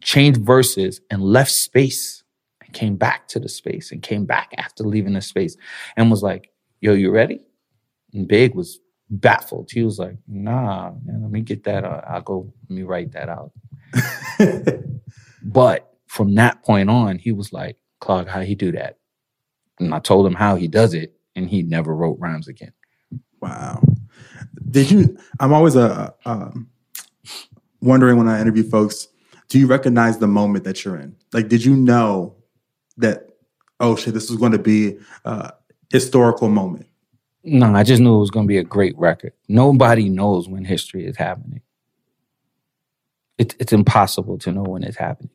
[0.00, 2.22] changed verses and left space
[2.62, 5.56] and came back to the space and came back after leaving the space
[5.96, 7.40] and was like, yo, you ready?
[8.14, 8.78] And Big was
[9.10, 9.70] baffled.
[9.72, 11.84] He was like, nah, man, let me get that.
[11.84, 13.52] Uh, I'll go, let me write that out.
[15.42, 18.97] but from that point on, he was like, Clark, how he do that?
[19.78, 22.72] And I told him how he does it, and he never wrote rhymes again.
[23.40, 23.82] Wow.
[24.70, 25.18] Did you?
[25.40, 26.68] I'm always a, uh, um,
[27.80, 29.08] wondering when I interview folks.
[29.48, 31.16] Do you recognize the moment that you're in?
[31.32, 32.36] Like, did you know
[32.98, 33.28] that?
[33.80, 34.14] Oh shit!
[34.14, 35.52] This is going to be a
[35.90, 36.86] historical moment.
[37.44, 39.32] No, I just knew it was going to be a great record.
[39.48, 41.62] Nobody knows when history is happening.
[43.38, 45.30] It, it's impossible to know when it's happening.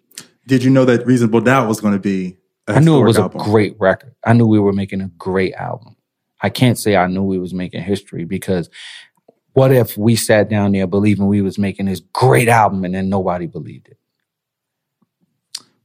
[0.45, 2.37] Did you know that Reasonable Doubt was going to be
[2.67, 3.41] I knew it was album.
[3.41, 4.15] a great record.
[4.23, 5.95] I knew we were making a great album.
[6.41, 8.69] I can't say I knew we was making history because
[9.53, 13.09] what if we sat down there believing we was making this great album and then
[13.09, 13.97] nobody believed it?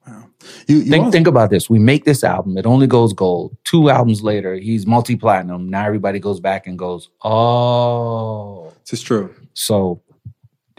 [0.07, 0.31] Wow.
[0.67, 1.69] You, you think, also- think about this.
[1.69, 2.57] We make this album.
[2.57, 3.57] It only goes gold.
[3.65, 5.69] Two albums later, he's multi-platinum.
[5.69, 8.73] Now everybody goes back and goes, oh.
[8.85, 9.35] This is true.
[9.55, 10.03] So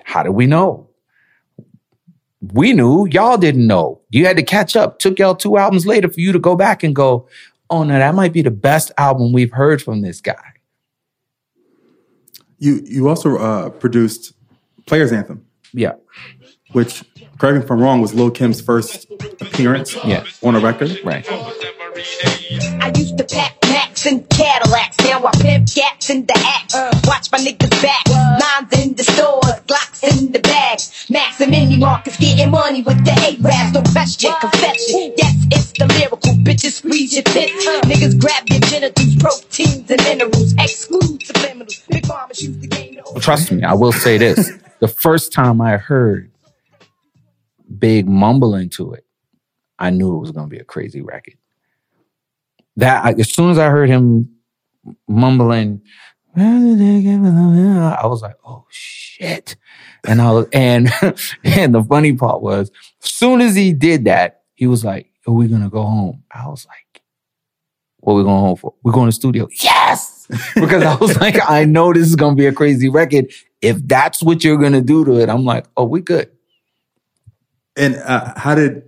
[0.04, 0.89] how do we know?
[2.42, 4.02] We knew, y'all didn't know.
[4.10, 5.00] You had to catch up.
[5.00, 7.28] Took y'all two albums later for you to go back and go,
[7.70, 10.54] oh no, that might be the best album we've heard from this guy.
[12.58, 14.34] You you also uh, produced
[14.86, 15.46] Players Anthem.
[15.74, 15.94] Yeah.
[16.72, 17.04] Which,
[17.40, 19.10] correct me if I'm wrong, was Lil Kim's first
[19.42, 20.24] appearance yeah.
[20.44, 21.00] on a record.
[21.04, 21.26] Right.
[21.32, 24.98] I used to pack Macs and Cadillacs.
[25.00, 26.76] Now I pimp gats in the act.
[26.76, 28.08] Uh, watch my niggas back.
[28.10, 30.69] Lines in the stores, Glocks in the bags.
[31.12, 33.74] Max and Mini Marcus getting money with the A-Raps.
[33.74, 35.14] No question, confession.
[35.18, 36.34] Yes, it's the lyrical.
[36.44, 37.66] Bitches squeeze your tits.
[37.86, 40.54] Niggas grab your genitals, proteins and minerals.
[40.60, 41.88] Exclude subliminals.
[41.90, 43.00] Big mama shoots the game.
[43.20, 44.52] Trust me, I will say this.
[44.80, 46.32] the first time I heard
[47.78, 49.06] big mumbling to it,
[49.80, 51.36] I knew it was gonna be a crazy record.
[52.76, 54.30] That I, as soon as I heard him
[55.08, 55.82] mumbling,
[56.36, 59.56] I was like, "Oh shit!"
[60.06, 60.90] And I was, and
[61.44, 62.72] and the funny part was,
[63.04, 66.48] as soon as he did that, he was like, "Are we gonna go home?" I
[66.48, 67.02] was like,
[67.98, 68.74] "What are we going home for?
[68.84, 72.36] We're going to the studio." Yes, because I was like, "I know this is gonna
[72.36, 73.32] be a crazy record.
[73.62, 76.32] If that's what you're gonna do to it, I'm like, oh, we good."
[77.76, 78.84] And uh, how did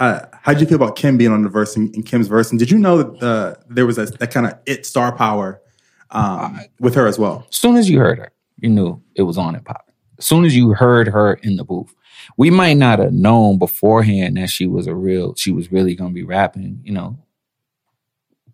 [0.00, 2.50] uh, how did you feel about Kim being on the verse in, in Kim's verse?
[2.50, 5.62] And did you know that uh, there was a, that kind of it star power
[6.10, 7.46] um, with her as well?
[7.48, 9.91] As soon as you heard her, you knew it was on and popping.
[10.22, 11.92] As soon as you heard her in the booth,
[12.36, 16.14] we might not have known beforehand that she was a real, she was really gonna
[16.14, 17.18] be rapping, you know.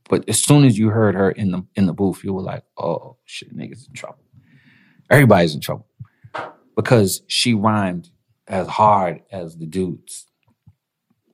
[0.08, 2.64] But as soon as you heard her in the in the booth, you were like,
[2.78, 4.24] "Oh shit, niggas in trouble."
[5.10, 5.86] Everybody's in trouble
[6.74, 8.08] because she rhymed
[8.46, 10.24] as hard as the dudes,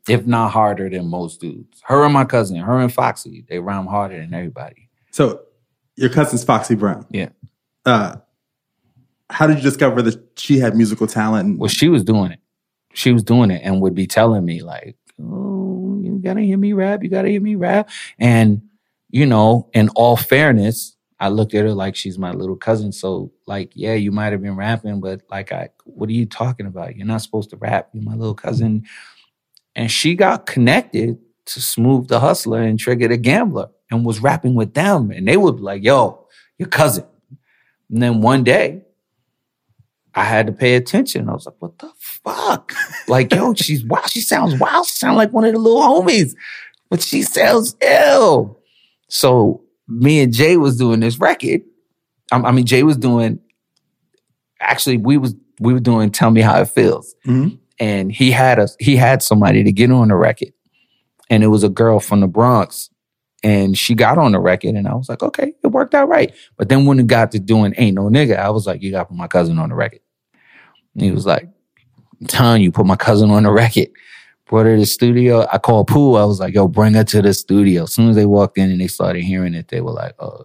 [0.08, 1.80] if not harder than most dudes.
[1.84, 4.90] Her and my cousin, her and Foxy, they rhyme harder than everybody.
[5.12, 5.42] So
[5.94, 7.06] your cousin's Foxy Brown.
[7.10, 7.28] Yeah.
[7.86, 8.16] Uh,
[9.34, 11.58] how did you discover that she had musical talent?
[11.58, 12.38] Well, she was doing it.
[12.92, 16.72] She was doing it and would be telling me like, "Oh, you gotta hear me
[16.72, 17.02] rap.
[17.02, 18.62] You gotta hear me rap." And
[19.10, 22.92] you know, in all fairness, I looked at her like she's my little cousin.
[22.92, 26.66] So, like, yeah, you might have been rapping, but like, I, what are you talking
[26.66, 26.96] about?
[26.96, 27.88] You're not supposed to rap.
[27.92, 28.84] You're my little cousin.
[29.74, 34.54] And she got connected to Smooth the Hustler and Trigger the Gambler and was rapping
[34.54, 35.10] with them.
[35.10, 36.26] And they would be like, yo,
[36.58, 37.06] your cousin.
[37.90, 38.82] And then one day,
[40.14, 41.28] I had to pay attention.
[41.28, 42.72] I was like, what the fuck?
[43.08, 44.08] Like, yo, she's wild.
[44.10, 44.86] She sounds wild.
[44.86, 46.34] She sounds like one of the little homies,
[46.88, 48.58] but she sounds ill.
[49.08, 51.60] So me and Jay was doing this record.
[52.32, 53.40] I, I mean, Jay was doing,
[54.60, 57.14] actually, we was, we were doing Tell Me How It Feels.
[57.26, 57.58] Mhm.
[57.78, 60.52] And he had us, he had somebody to get on the record.
[61.28, 62.88] And it was a girl from the Bronx.
[63.42, 66.34] And she got on the record, and I was like, okay, it worked out right.
[66.56, 69.00] But then when it got to doing Ain't No Nigga, I was like, you got
[69.00, 70.00] to put my cousin on the record.
[70.96, 71.48] He was like,
[72.28, 73.88] telling you, put my cousin on the record.
[74.46, 75.46] Brought her to the studio.
[75.52, 76.14] I called Pooh.
[76.16, 77.84] I was like, yo, bring her to the studio.
[77.84, 80.44] As soon as they walked in and they started hearing it, they were like, oh,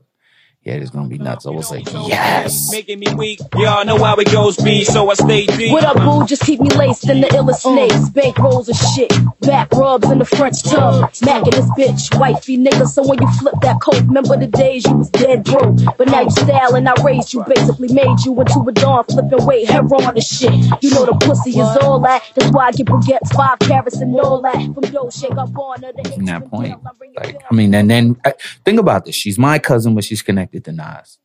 [0.63, 1.47] yeah, it's going to be nuts.
[1.47, 2.69] I was like, yes.
[2.69, 3.39] Making me weak.
[3.55, 5.71] Y'all know how it goes, B, so I stay deep.
[5.71, 6.25] What up, boo?
[6.25, 7.87] Just keep me laced in the illest uh.
[7.87, 8.09] snakes.
[8.09, 9.09] Bank rolls of shit.
[9.39, 11.13] Back rubs in the French tub.
[11.23, 12.19] Macking this bitch.
[12.19, 12.87] Wifey nigga.
[12.87, 15.77] So when you flip that coat, remember the days you was dead broke.
[15.97, 17.41] But now you style and I raised you.
[17.45, 19.69] Basically made you into a dawn flipping weight.
[19.69, 20.51] Heroin and shit.
[20.83, 22.21] You know the pussy is all that.
[22.35, 24.55] That's why I get baguettes, five karats and all that.
[24.73, 25.93] From dough shake up on her.
[26.13, 26.75] From that point,
[27.15, 28.33] like, I mean, and then I,
[28.65, 29.15] think about this.
[29.15, 31.19] She's my cousin, but she's connected to Nas.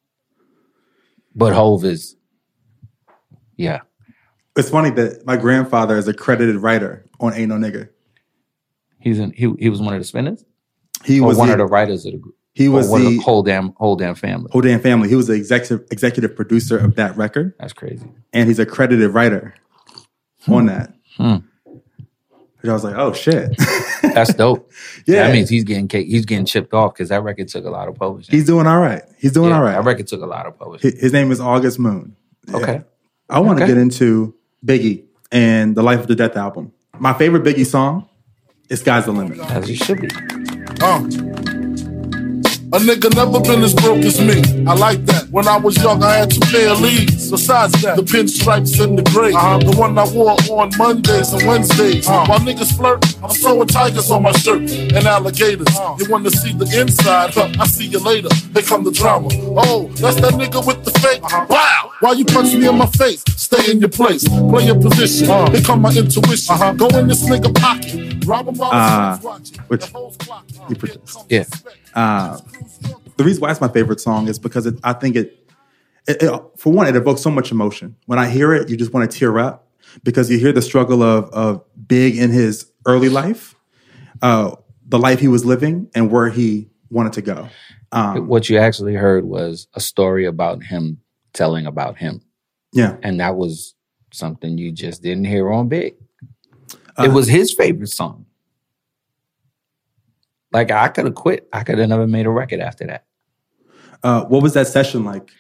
[1.35, 2.17] But Hove is,
[3.57, 3.81] yeah.
[4.57, 7.89] It's funny that my grandfather is a credited writer on Ain't No Nigga.
[9.01, 10.45] He's in, he he was one of the spinners.
[11.05, 12.37] He Or was one the, of the writers of the group.
[12.55, 14.49] He was one of the whole damn whole damn family.
[14.53, 15.09] whole damn family.
[15.09, 18.07] He was the executive executive producer of that record, That's crazy.
[18.33, 19.55] and he's a credited writer
[20.47, 20.95] on that.
[21.17, 21.37] Hmm.
[21.67, 23.51] Which I was like, oh shit,
[24.15, 24.71] That's dope.
[25.07, 25.27] Yeah.
[25.27, 27.95] that means he's getting he's getting chipped off because that record took a lot of
[27.97, 28.33] publishing.
[28.35, 29.03] he's doing all right.
[29.19, 29.73] He's doing Yeah, all right.
[29.73, 30.93] That record took a lot of publishing.
[30.93, 32.17] His, his name is August Moon.
[32.49, 32.57] Yeah.
[32.57, 32.83] Okay.
[33.29, 33.73] I want to Okay.
[33.75, 34.35] get into
[34.65, 36.73] Biggie and the Life After Death album.
[36.99, 38.09] My favorite Biggie song
[38.71, 40.09] is "Sky's the Limit." As it should be.
[40.81, 41.51] Uh.
[42.75, 44.43] A nigga never been as broke as me.
[44.67, 45.29] I like that.
[45.31, 47.31] When I was young, I had two pair of leads.
[47.31, 49.33] Besides that, the pinstripes and the gray.
[49.33, 49.59] Uh-huh.
[49.59, 52.09] The one I wore on Mondays and Wednesdays.
[52.09, 52.27] Uh-huh.
[52.27, 55.69] While niggas flirt, I'm throwing tigers on my shirt and alligators.
[55.69, 55.95] Uh-huh.
[56.01, 57.35] You want to see the inside?
[57.35, 58.29] Huh, I see you later.
[58.53, 59.29] Here come the drama.
[59.55, 61.23] Oh, that's that nigga with the fake.
[61.23, 61.47] Uh-huh.
[61.49, 61.94] Wow!
[62.01, 63.23] Why you punch me in my face?
[63.37, 64.27] Stay in your place.
[64.29, 65.27] Play your position.
[65.53, 66.77] Here come my intuition.
[66.77, 68.25] Go in this nigga pocket.
[68.27, 69.17] Rob him while Uh,
[69.69, 70.45] which The hoes clock.
[70.69, 71.19] you produced.
[71.29, 71.45] Yeah.
[71.95, 72.39] Uh,
[73.17, 75.39] the reason why it's my favorite song is because it, I think it,
[76.09, 77.97] it, it- for one, it evokes so much emotion.
[78.07, 79.69] When I hear it, you just want to tear up
[80.03, 83.55] because you hear the struggle of of Big in his early life,
[84.23, 87.49] uh, the life he was living, and where he wanted to go.
[87.93, 90.99] Um, What you actually heard was a story about him
[91.35, 92.23] telling about him.
[92.73, 93.75] yeah, And that was
[94.13, 95.95] something you just didn't hear on Big.
[96.97, 98.25] Uh, it was his favorite song.
[100.53, 101.49] Like I could have quit.
[101.53, 103.05] I could have never made a record after that.
[104.03, 105.31] uh, what was that session like?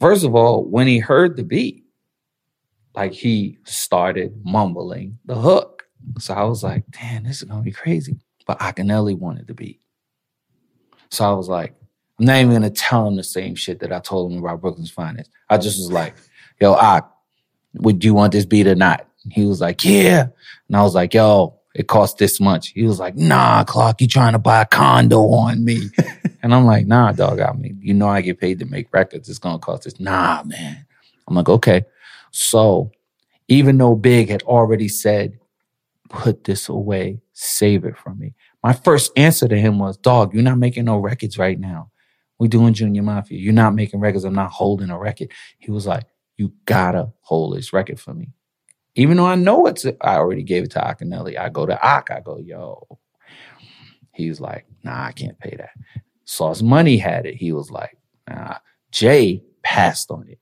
[0.00, 1.84] First of all, when he heard the beat,
[2.94, 5.84] like he started mumbling the hook.
[6.18, 8.18] So I was like, damn, this is gonna be crazy.
[8.46, 9.80] But Akinyele wanted the beat.
[11.10, 11.74] So I was like,
[12.22, 14.92] I'm not even gonna tell him the same shit that I told him about Brooklyn's
[14.92, 15.28] Finest.
[15.50, 16.14] I just was like,
[16.60, 17.12] yo, Ak,
[17.74, 19.08] would you want this beat or not?
[19.28, 20.28] He was like, yeah.
[20.68, 22.68] And I was like, yo, it costs this much.
[22.68, 25.90] He was like, nah, Clark, you trying to buy a condo on me.
[26.44, 29.28] and I'm like, nah, dog, I mean, you know, I get paid to make records.
[29.28, 29.98] It's going to cost this.
[29.98, 30.86] Nah, man.
[31.26, 31.86] I'm like, okay.
[32.30, 32.92] So
[33.48, 35.40] even though Big had already said,
[36.08, 38.34] put this away, save it from me.
[38.62, 41.88] My first answer to him was, dog, you're not making no records right now.
[42.42, 43.38] We're doing Junior Mafia.
[43.38, 44.24] You're not making records.
[44.24, 45.30] I'm not holding a record.
[45.60, 48.32] He was like, you gotta hold this record for me.
[48.96, 51.38] Even though I know it's, I already gave it to Akinyele.
[51.38, 52.98] I go to Ak, I go, yo.
[54.12, 55.70] He's like, nah, I can't pay that.
[56.24, 57.36] Sauce Money had it.
[57.36, 57.96] He was like,
[58.28, 58.56] nah.
[58.90, 60.40] Jay passed on it.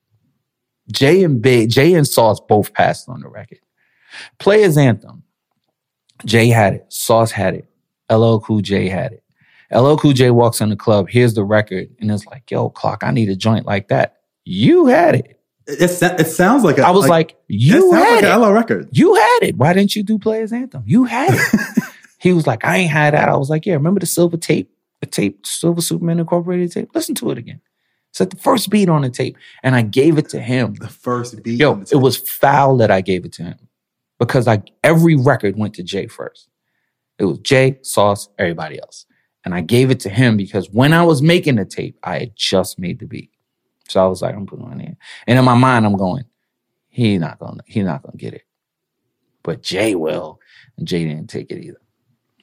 [0.91, 3.61] Jay and Jay and Sauce both passed on the record.
[4.39, 5.23] Players Anthem.
[6.25, 6.87] Jay had it.
[6.89, 7.69] Sauce had it.
[8.11, 9.23] LL Cool J had it.
[9.73, 13.05] LL Cool J walks in the club, here's the record, and it's like, yo, Clark,
[13.05, 14.17] I need a joint like that.
[14.45, 15.41] You had it.
[15.67, 18.29] It, it sounds like a, I was like, you it had like it.
[18.31, 18.89] a LL record.
[18.91, 19.57] You had it.
[19.57, 20.83] Why didn't you do Players Anthem?
[20.87, 21.85] You had it.
[22.19, 23.29] he was like, I ain't had that.
[23.29, 26.91] I was like, yeah, remember the silver tape, the tape, Silver Superman Incorporated tape?
[26.95, 27.61] Listen to it again.
[28.11, 29.37] It's like the first beat on the tape.
[29.63, 30.75] And I gave it to him.
[30.75, 31.61] The first beat.
[31.61, 33.59] Yo, it was foul that I gave it to him
[34.19, 36.49] because like every record went to Jay first.
[37.19, 39.07] It was Jay, Sauce, everybody else.
[39.45, 42.37] And I gave it to him because when I was making the tape, I had
[42.37, 43.31] just made the beat.
[43.89, 44.97] So I was like, I'm putting on there.
[45.27, 46.25] And in my mind, I'm going,
[46.89, 48.45] he not gonna, he not gonna get it.
[49.43, 50.39] But Jay will.
[50.77, 51.81] And Jay didn't take it either.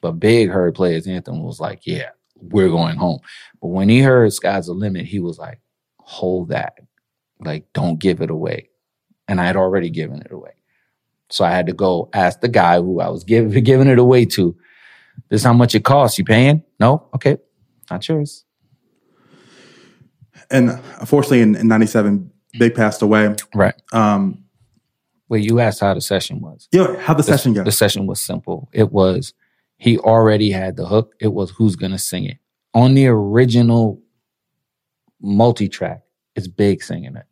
[0.02, 3.20] But Big heard Players Anthem was like, yeah, we're going home.
[3.60, 5.60] But when he heard Sky's the Limit, he was like,
[5.98, 6.74] hold that.
[7.40, 8.70] Like, don't give it away.
[9.28, 10.52] And I had already given it away.
[11.30, 14.24] So I had to go ask the guy who I was giving, giving it away
[14.26, 14.56] to,
[15.28, 16.18] this is how much it costs.
[16.18, 16.62] You paying?
[16.80, 17.08] No?
[17.14, 17.38] Okay.
[17.90, 18.44] Not yours.
[20.50, 23.34] And unfortunately, in, in '97, Big passed away.
[23.54, 23.74] Right.
[23.92, 24.44] Um,
[25.28, 26.68] Wait, you asked how the session was.
[26.72, 27.62] you know how the session go?
[27.62, 28.68] The session was simple.
[28.72, 29.34] It was
[29.76, 31.14] he already had the hook.
[31.20, 32.38] It was who's gonna sing it
[32.72, 34.00] on the original
[35.20, 36.00] multi-track.
[36.34, 37.26] It's Big singing it,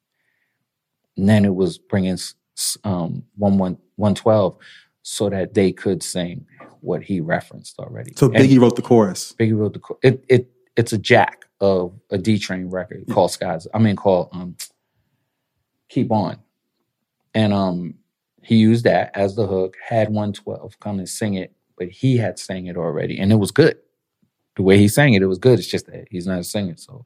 [1.16, 2.18] and then it was bringing
[2.84, 4.58] um one one one twelve
[5.02, 6.44] so that they could sing
[6.86, 8.12] what he referenced already.
[8.16, 9.34] So And Biggie wrote the chorus.
[9.38, 10.24] Biggie wrote the cho- it.
[10.28, 13.66] It it's a jack of a D Train record called Skies.
[13.74, 14.56] I mean called um
[15.88, 16.38] Keep On,
[17.34, 17.94] and um
[18.42, 19.76] he used that as the hook.
[19.84, 23.36] Had one twelve come and sing it, but he had sang it already, and it
[23.36, 23.76] was good.
[24.54, 25.58] The way he sang it, it was good.
[25.58, 27.04] It's just that he's not a singer, so.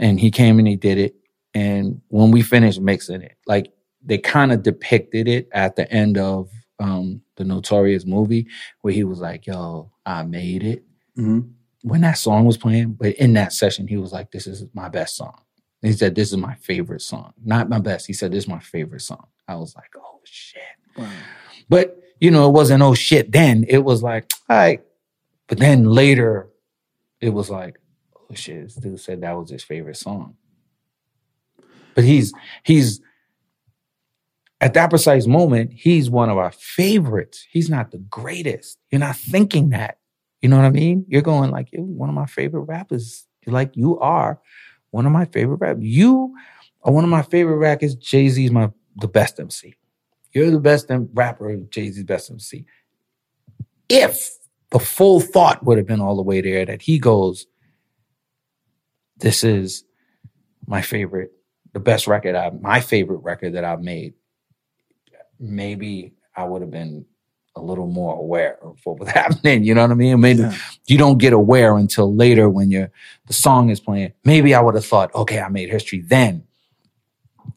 [0.00, 1.14] And he came and he did it,
[1.54, 3.72] and when we finished mixing it, like
[4.02, 8.46] they kind of depicted it at the end of um the Notorious movie,
[8.82, 10.84] where he was like, "Yo, I made it."
[11.18, 11.50] Mhm.
[11.82, 14.88] when that song was playing, but in that session, he was like, This is my
[14.88, 15.40] best song.
[15.82, 17.32] He said, This is my favorite song.
[17.44, 18.06] Not my best.
[18.08, 19.26] He said, This is my favorite song.
[19.46, 20.62] I was like, Oh shit.
[21.68, 23.64] But, you know, it wasn't oh shit then.
[23.68, 24.82] It was like, all right.
[25.48, 26.48] But then later,
[27.20, 27.78] it was like,
[28.16, 30.36] oh shit, this dude said that was his favorite song.
[31.94, 32.32] But he's,
[32.64, 33.00] he's,
[34.60, 37.46] at that precise moment, he's one of our favorites.
[37.50, 38.78] He's not the greatest.
[38.90, 39.98] You're not thinking that.
[40.40, 41.04] You know what I mean?
[41.08, 43.26] You're going like, you're one of my favorite rappers.
[43.44, 44.40] You're like, you are
[44.90, 45.84] one of my favorite rappers.
[45.84, 46.34] You
[46.82, 47.94] are one of my favorite rappers.
[47.94, 49.74] Jay Z's my the best MC.
[50.32, 51.56] You're the best rapper.
[51.70, 52.64] Jay Z's best MC.
[53.88, 54.30] If
[54.70, 57.46] the full thought would have been all the way there, that he goes,
[59.18, 59.84] "This is
[60.66, 61.32] my favorite,
[61.72, 64.14] the best record I, my favorite record that I've made."
[65.38, 67.06] Maybe I would have been
[67.56, 69.64] a little more aware of what was happening.
[69.64, 70.20] You know what I mean?
[70.20, 70.44] Maybe
[70.86, 74.12] you don't get aware until later when the song is playing.
[74.24, 76.44] Maybe I would have thought, okay, I made history then.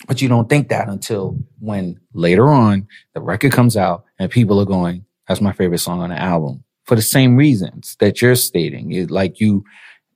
[0.08, 4.60] But you don't think that until when later on the record comes out and people
[4.60, 8.36] are going, that's my favorite song on the album for the same reasons that you're
[8.36, 8.92] stating.
[8.92, 9.64] It, like you,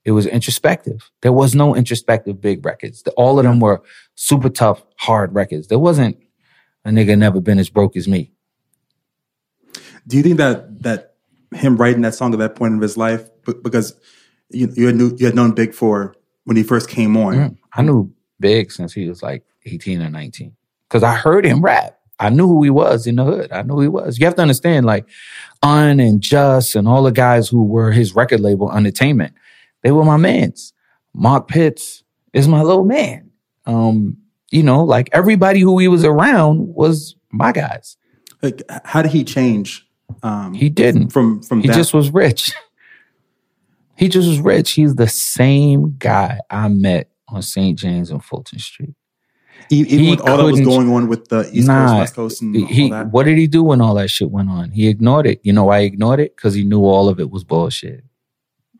[0.05, 1.11] it was introspective.
[1.21, 3.03] There was no introspective big records.
[3.17, 3.83] All of them were
[4.15, 5.67] super tough, hard records.
[5.67, 6.17] There wasn't
[6.85, 8.31] a nigga never been as broke as me.
[10.07, 11.15] Do you think that that
[11.55, 13.29] him writing that song at that point of his life,
[13.63, 13.95] because
[14.49, 16.15] you you had knew, you had known Big for
[16.45, 17.57] when he first came on, Mm.
[17.73, 20.53] I knew Big since he was like 18 or 19.
[20.89, 21.97] Cause I heard him rap.
[22.19, 23.51] I knew who he was in the hood.
[23.51, 24.19] I knew who he was.
[24.19, 25.05] You have to understand, like,
[25.63, 29.33] Un and Just and all the guys who were his record label, Entertainment,
[29.81, 30.73] they were my mans.
[31.13, 33.31] Mark Pitts is my little man.
[33.65, 34.17] Um,
[34.53, 37.97] you know, like everybody who he was around was my guys.
[38.41, 39.85] like how did he change?
[40.21, 41.09] Um, He didn't.
[41.09, 41.75] from from He that?
[41.75, 42.51] just was rich.
[43.95, 44.71] he just was rich.
[44.73, 47.77] He's the same guy I met on St.
[47.77, 48.93] James and Fulton Street.
[49.69, 52.41] Even He with all that was going on with the East Coast, Nah, West Coast,
[52.41, 53.11] and he, all that.
[53.11, 54.71] what did he do when all that shit went on?
[54.71, 55.39] He ignored it.
[55.43, 56.35] You know why he ignored it?
[56.35, 58.03] Because he knew all of it was bullshit.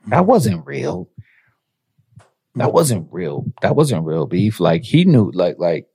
[0.08, 1.10] That wasn't real.
[2.56, 3.46] That wasn't real.
[3.62, 4.60] That wasn't real beef.
[4.60, 5.88] Like he knew, like, like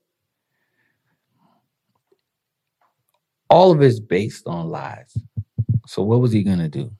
[3.51, 5.17] all of it's based on lies.
[5.87, 6.91] So what was he gonna do?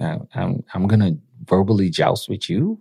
[0.00, 1.12] I, I'm I'm gonna
[1.44, 2.80] verbally joust with you?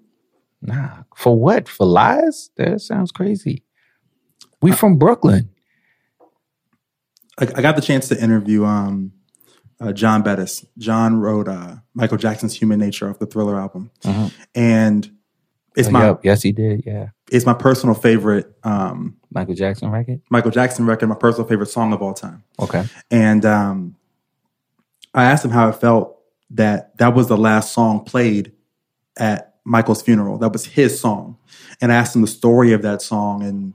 [0.61, 1.03] Nah.
[1.15, 1.67] For what?
[1.69, 2.49] For lies?
[2.57, 3.63] That sounds crazy.
[4.61, 5.49] We from Brooklyn.
[7.39, 9.11] I, I got the chance to interview um,
[9.79, 10.65] uh, John Bettis.
[10.77, 14.33] John wrote uh, Michael Jackson's "Human Nature" off the Thriller album, Mhm.
[14.55, 15.11] and
[15.77, 16.19] it's Oh, my yep.
[16.23, 16.83] yes, he did.
[16.85, 20.21] Yeah, it's my personal favorite um, Michael Jackson record.
[20.29, 21.07] Michael Jackson record.
[21.07, 22.43] My personal favorite song of all time.
[22.59, 22.83] Okay.
[23.11, 23.95] And um,
[25.13, 26.17] I asked him how it felt
[26.51, 28.51] that that was the last song played
[29.17, 30.37] at Michael's funeral.
[30.37, 31.37] That was his song.
[31.81, 33.43] And I asked him the story of that song.
[33.43, 33.73] And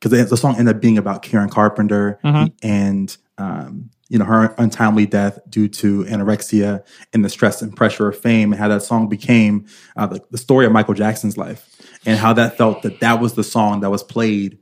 [0.00, 2.52] because the song ended up being about Karen Carpenter Mhm.
[2.62, 6.82] and, um, you know, her untimely death due to anorexia
[7.12, 9.66] and the stress and pressure of fame, and how that song became
[9.96, 11.68] uh, the, the story of Michael Jackson's life,
[12.06, 14.58] and how that felt that that was the song that was played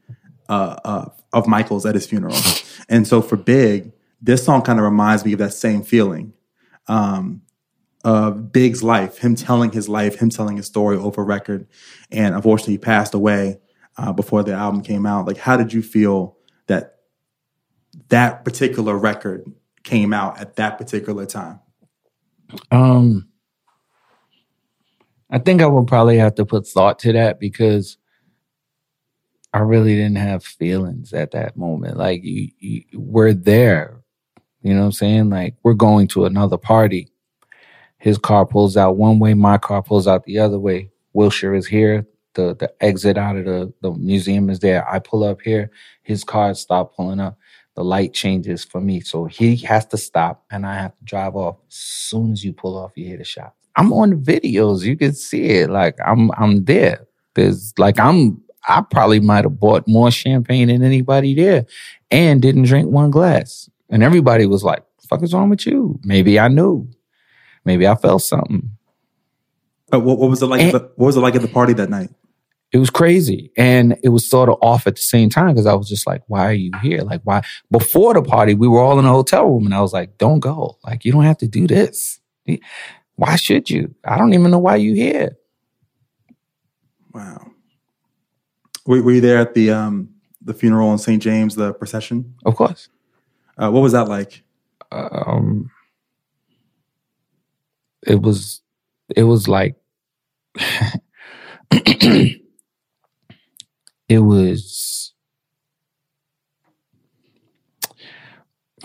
[0.48, 2.36] uh, uh, of Michael's at his funeral.
[2.88, 6.32] And so for Big, this song kind of reminds me of that same feeling
[6.88, 7.42] um,
[8.04, 11.66] of Big's life, him telling his life, him telling his story over record.
[12.10, 13.60] And unfortunately, he passed away
[13.96, 15.26] uh, before the album came out.
[15.26, 16.36] Like, how did you feel
[16.66, 16.95] that
[18.08, 19.50] that particular record
[19.82, 21.60] came out at that particular time?
[22.70, 23.28] Um,
[25.30, 27.98] I think I would probably have to put thought to that because
[29.52, 31.96] I really didn't have feelings at that moment.
[31.96, 34.02] Like you, you we're there,
[34.62, 35.30] you know what I'm saying?
[35.30, 37.08] Like we're going to another party.
[37.98, 40.90] His car pulls out one way, my car pulls out the other way.
[41.12, 42.06] Wilshire is here.
[42.34, 44.88] The the exit out of the, the museum is there.
[44.88, 45.70] I pull up here.
[46.02, 47.38] His car stopped pulling up.
[47.76, 49.00] The light changes for me.
[49.00, 51.56] So he has to stop and I have to drive off.
[51.68, 53.54] As soon as you pull off, you hear the shot.
[53.76, 54.82] I'm on videos.
[54.82, 55.70] You can see it.
[55.70, 57.06] Like I'm I'm there.
[57.34, 61.66] There's like I'm I probably might have bought more champagne than anybody there
[62.10, 63.70] and didn't drink one glass.
[63.90, 66.00] And everybody was like, fuck is wrong with you?
[66.02, 66.88] Maybe I knew.
[67.64, 68.70] Maybe I felt something.
[69.92, 70.62] Uh, what, what was it like?
[70.62, 72.10] at the, what was it like at the party that night?
[72.76, 73.50] It was crazy.
[73.56, 76.20] And it was sort of off at the same time because I was just like,
[76.26, 77.00] why are you here?
[77.00, 77.40] Like, why?
[77.70, 80.40] Before the party, we were all in a hotel room and I was like, don't
[80.40, 80.76] go.
[80.84, 82.20] Like, you don't have to do this.
[83.14, 83.94] Why should you?
[84.04, 85.38] I don't even know why you here.
[87.14, 87.50] Wow.
[88.84, 90.10] Were, were you there at the um,
[90.42, 91.22] the funeral in St.
[91.22, 92.34] James, the procession?
[92.44, 92.90] Of course.
[93.56, 94.42] Uh, what was that like?
[94.92, 95.70] Um,
[98.06, 98.60] it was,
[99.16, 99.76] it was like,
[104.08, 105.14] it was.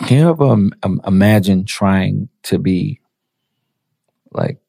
[0.06, 3.00] Can you ever um, imagine trying to be
[4.32, 4.60] like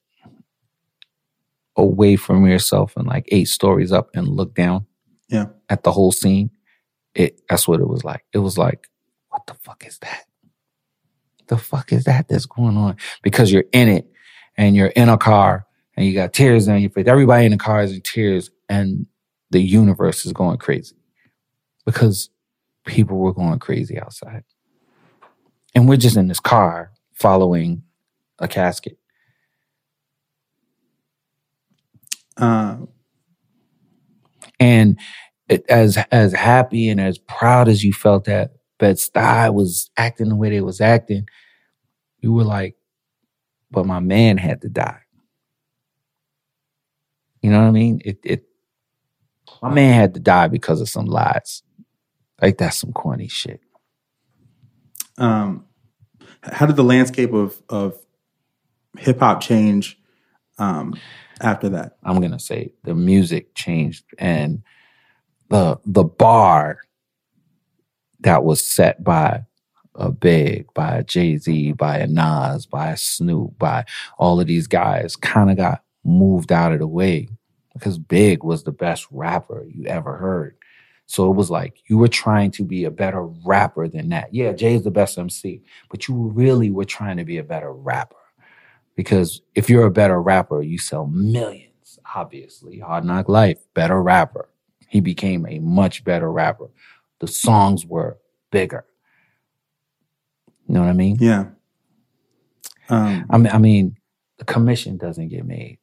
[1.76, 4.86] away from yourself and like eight stories up and look down
[5.28, 5.46] Yeah.
[5.70, 6.50] at the whole scene?
[7.14, 8.24] It that's what it was like.
[8.32, 8.88] It was like,
[9.30, 10.24] what the fuck is that?
[11.48, 12.96] The fuck is that that's going on?
[13.22, 14.10] Because you're in it
[14.56, 15.66] and you're in a car
[15.96, 17.06] and you got tears on your face.
[17.06, 19.06] Everybody in the car is in tears and
[19.52, 20.96] the universe is going crazy
[21.86, 22.30] because
[22.86, 24.44] people were going crazy outside.
[25.74, 27.82] And we're just in this car following
[28.38, 28.98] a casket.
[32.36, 32.78] Uh,
[34.60, 34.98] And
[35.48, 40.36] it, as as happy and as proud as you felt that Bed-Stuy was acting the
[40.36, 41.28] way they was acting,
[42.20, 42.76] you were like,
[43.70, 45.00] but my man had to die.
[47.42, 48.00] You know what I mean?
[48.04, 48.44] It it
[49.60, 51.62] my man had to die because of some lies.
[52.40, 53.60] Like that's some corny shit.
[55.18, 55.64] um,
[56.42, 57.98] how did the landscape of of
[58.98, 59.98] hip hop change
[60.58, 60.94] um,
[61.40, 61.96] after that?
[62.02, 64.62] I'm gonna say the music changed and
[65.50, 66.78] the the bar
[68.20, 69.44] that was set by
[69.94, 73.84] a Big, by a Jay Z, by a Nas, by a Snoop, by
[74.18, 77.28] all of these guys, kind of got moved out of the way
[77.74, 80.56] because Big was the best rapper you ever heard.
[81.06, 84.32] So it was like you were trying to be a better rapper than that.
[84.32, 87.72] Yeah, Jay is the best MC, but you really were trying to be a better
[87.72, 88.16] rapper
[88.96, 91.98] because if you're a better rapper, you sell millions.
[92.14, 94.48] Obviously, Hard Knock Life, better rapper.
[94.88, 96.68] He became a much better rapper.
[97.20, 98.18] The songs were
[98.50, 98.84] bigger.
[100.66, 101.16] You know what I mean?
[101.20, 101.46] Yeah.
[102.88, 103.96] Um, I mean, I mean,
[104.38, 105.78] the commission doesn't get made.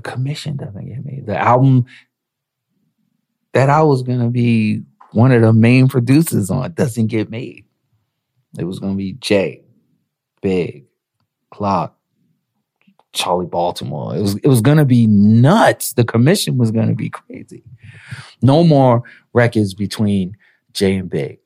[0.00, 1.26] The commission doesn't get made.
[1.26, 1.84] The album,
[3.52, 4.82] that I was gonna be
[5.12, 7.66] one of the main producers on doesn't get made.
[8.58, 9.62] It was gonna be Jay,
[10.40, 10.86] Big,
[11.50, 11.92] Clark,
[13.12, 14.16] Charlie Baltimore.
[14.16, 15.92] It was it was gonna be nuts.
[15.92, 17.62] The commission was gonna be crazy.
[18.40, 19.02] No more
[19.34, 20.34] records between
[20.72, 21.40] Jay and Big.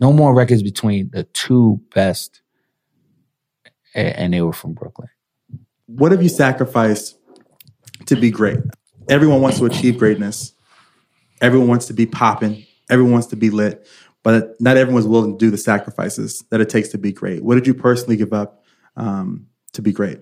[0.00, 2.40] No more records between the two best,
[3.94, 5.08] and they were from Brooklyn.
[5.86, 7.16] What have you sacrificed
[8.06, 8.58] to be great?
[9.08, 10.52] Everyone wants to achieve greatness.
[11.40, 12.66] Everyone wants to be popping.
[12.90, 13.86] Everyone wants to be lit,
[14.22, 17.42] but not everyone's willing to do the sacrifices that it takes to be great.
[17.42, 18.64] What did you personally give up
[18.96, 20.20] um, to be great?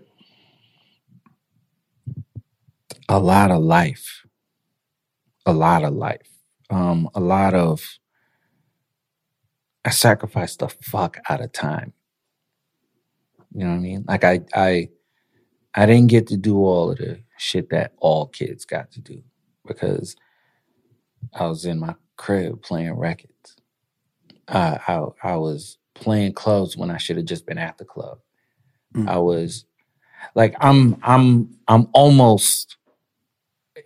[3.09, 4.25] a lot of life
[5.47, 6.29] a lot of life
[6.71, 7.99] um a lot of
[9.85, 11.93] i sacrificed the fuck out of time
[13.53, 14.89] you know what i mean like i i
[15.77, 19.23] i didn't get to do all of the shit that all kids got to do
[19.67, 20.17] because
[21.35, 23.57] i was in my crib playing records
[24.49, 28.19] uh, i i was playing clubs when i should have just been at the club
[29.09, 29.65] i was
[30.35, 32.77] like i'm i'm i'm almost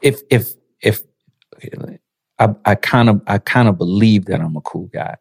[0.03, 1.03] if if if
[2.39, 5.17] I, I kind of I kind of believe that I'm a cool guy.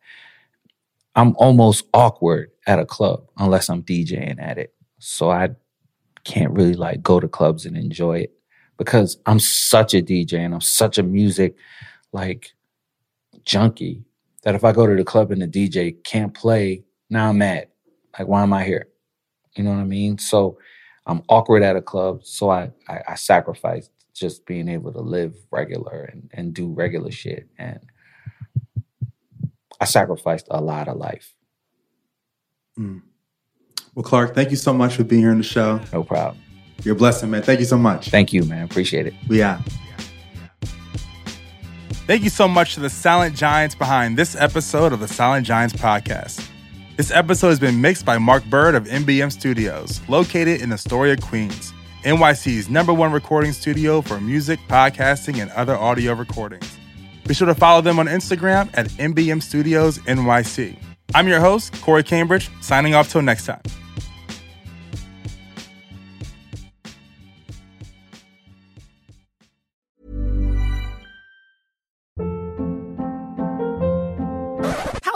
[1.15, 4.73] I'm almost awkward at a club unless I'm DJing at it.
[4.99, 5.49] So I
[6.27, 8.33] can't really like go to clubs and enjoy it
[8.77, 11.55] because I'm such a DJ and I'm such a music
[12.11, 12.51] like
[13.45, 14.03] junkie
[14.43, 17.69] that if I go to the club and the DJ can't play, now I'm mad.
[18.19, 18.89] Like why am I here?
[19.55, 20.17] You know what I mean?
[20.17, 20.57] So
[21.05, 25.33] I'm awkward at a club, so I I, I sacrificed just being able to live
[25.49, 27.47] regular and, and do regular shit.
[27.57, 27.79] And
[29.79, 31.33] I sacrificed a lot of life.
[32.77, 33.01] Mm.
[33.97, 35.81] Well, Clark, thank you so much for being here on the show.
[35.91, 36.39] No problem.
[36.83, 37.41] You're a blessing, man.
[37.41, 38.09] Thank you so much.
[38.11, 38.63] Thank you, man.
[38.63, 39.15] Appreciate it.
[39.27, 39.59] We out.
[42.05, 45.73] Thank you so much to the Silent Giants behind this episode of the Silent Giants
[45.73, 46.47] podcast.
[46.95, 51.73] This episode has been mixed by Mark Bird of MBM Studios, located in Astoria, Queens,
[52.03, 56.77] NYC's number one recording studio for music, podcasting, and other audio recordings.
[57.25, 60.77] Be sure to follow them on Instagram at MBM Studios NYC.
[61.15, 63.61] I'm your host, Corey Cambridge, signing off till next time.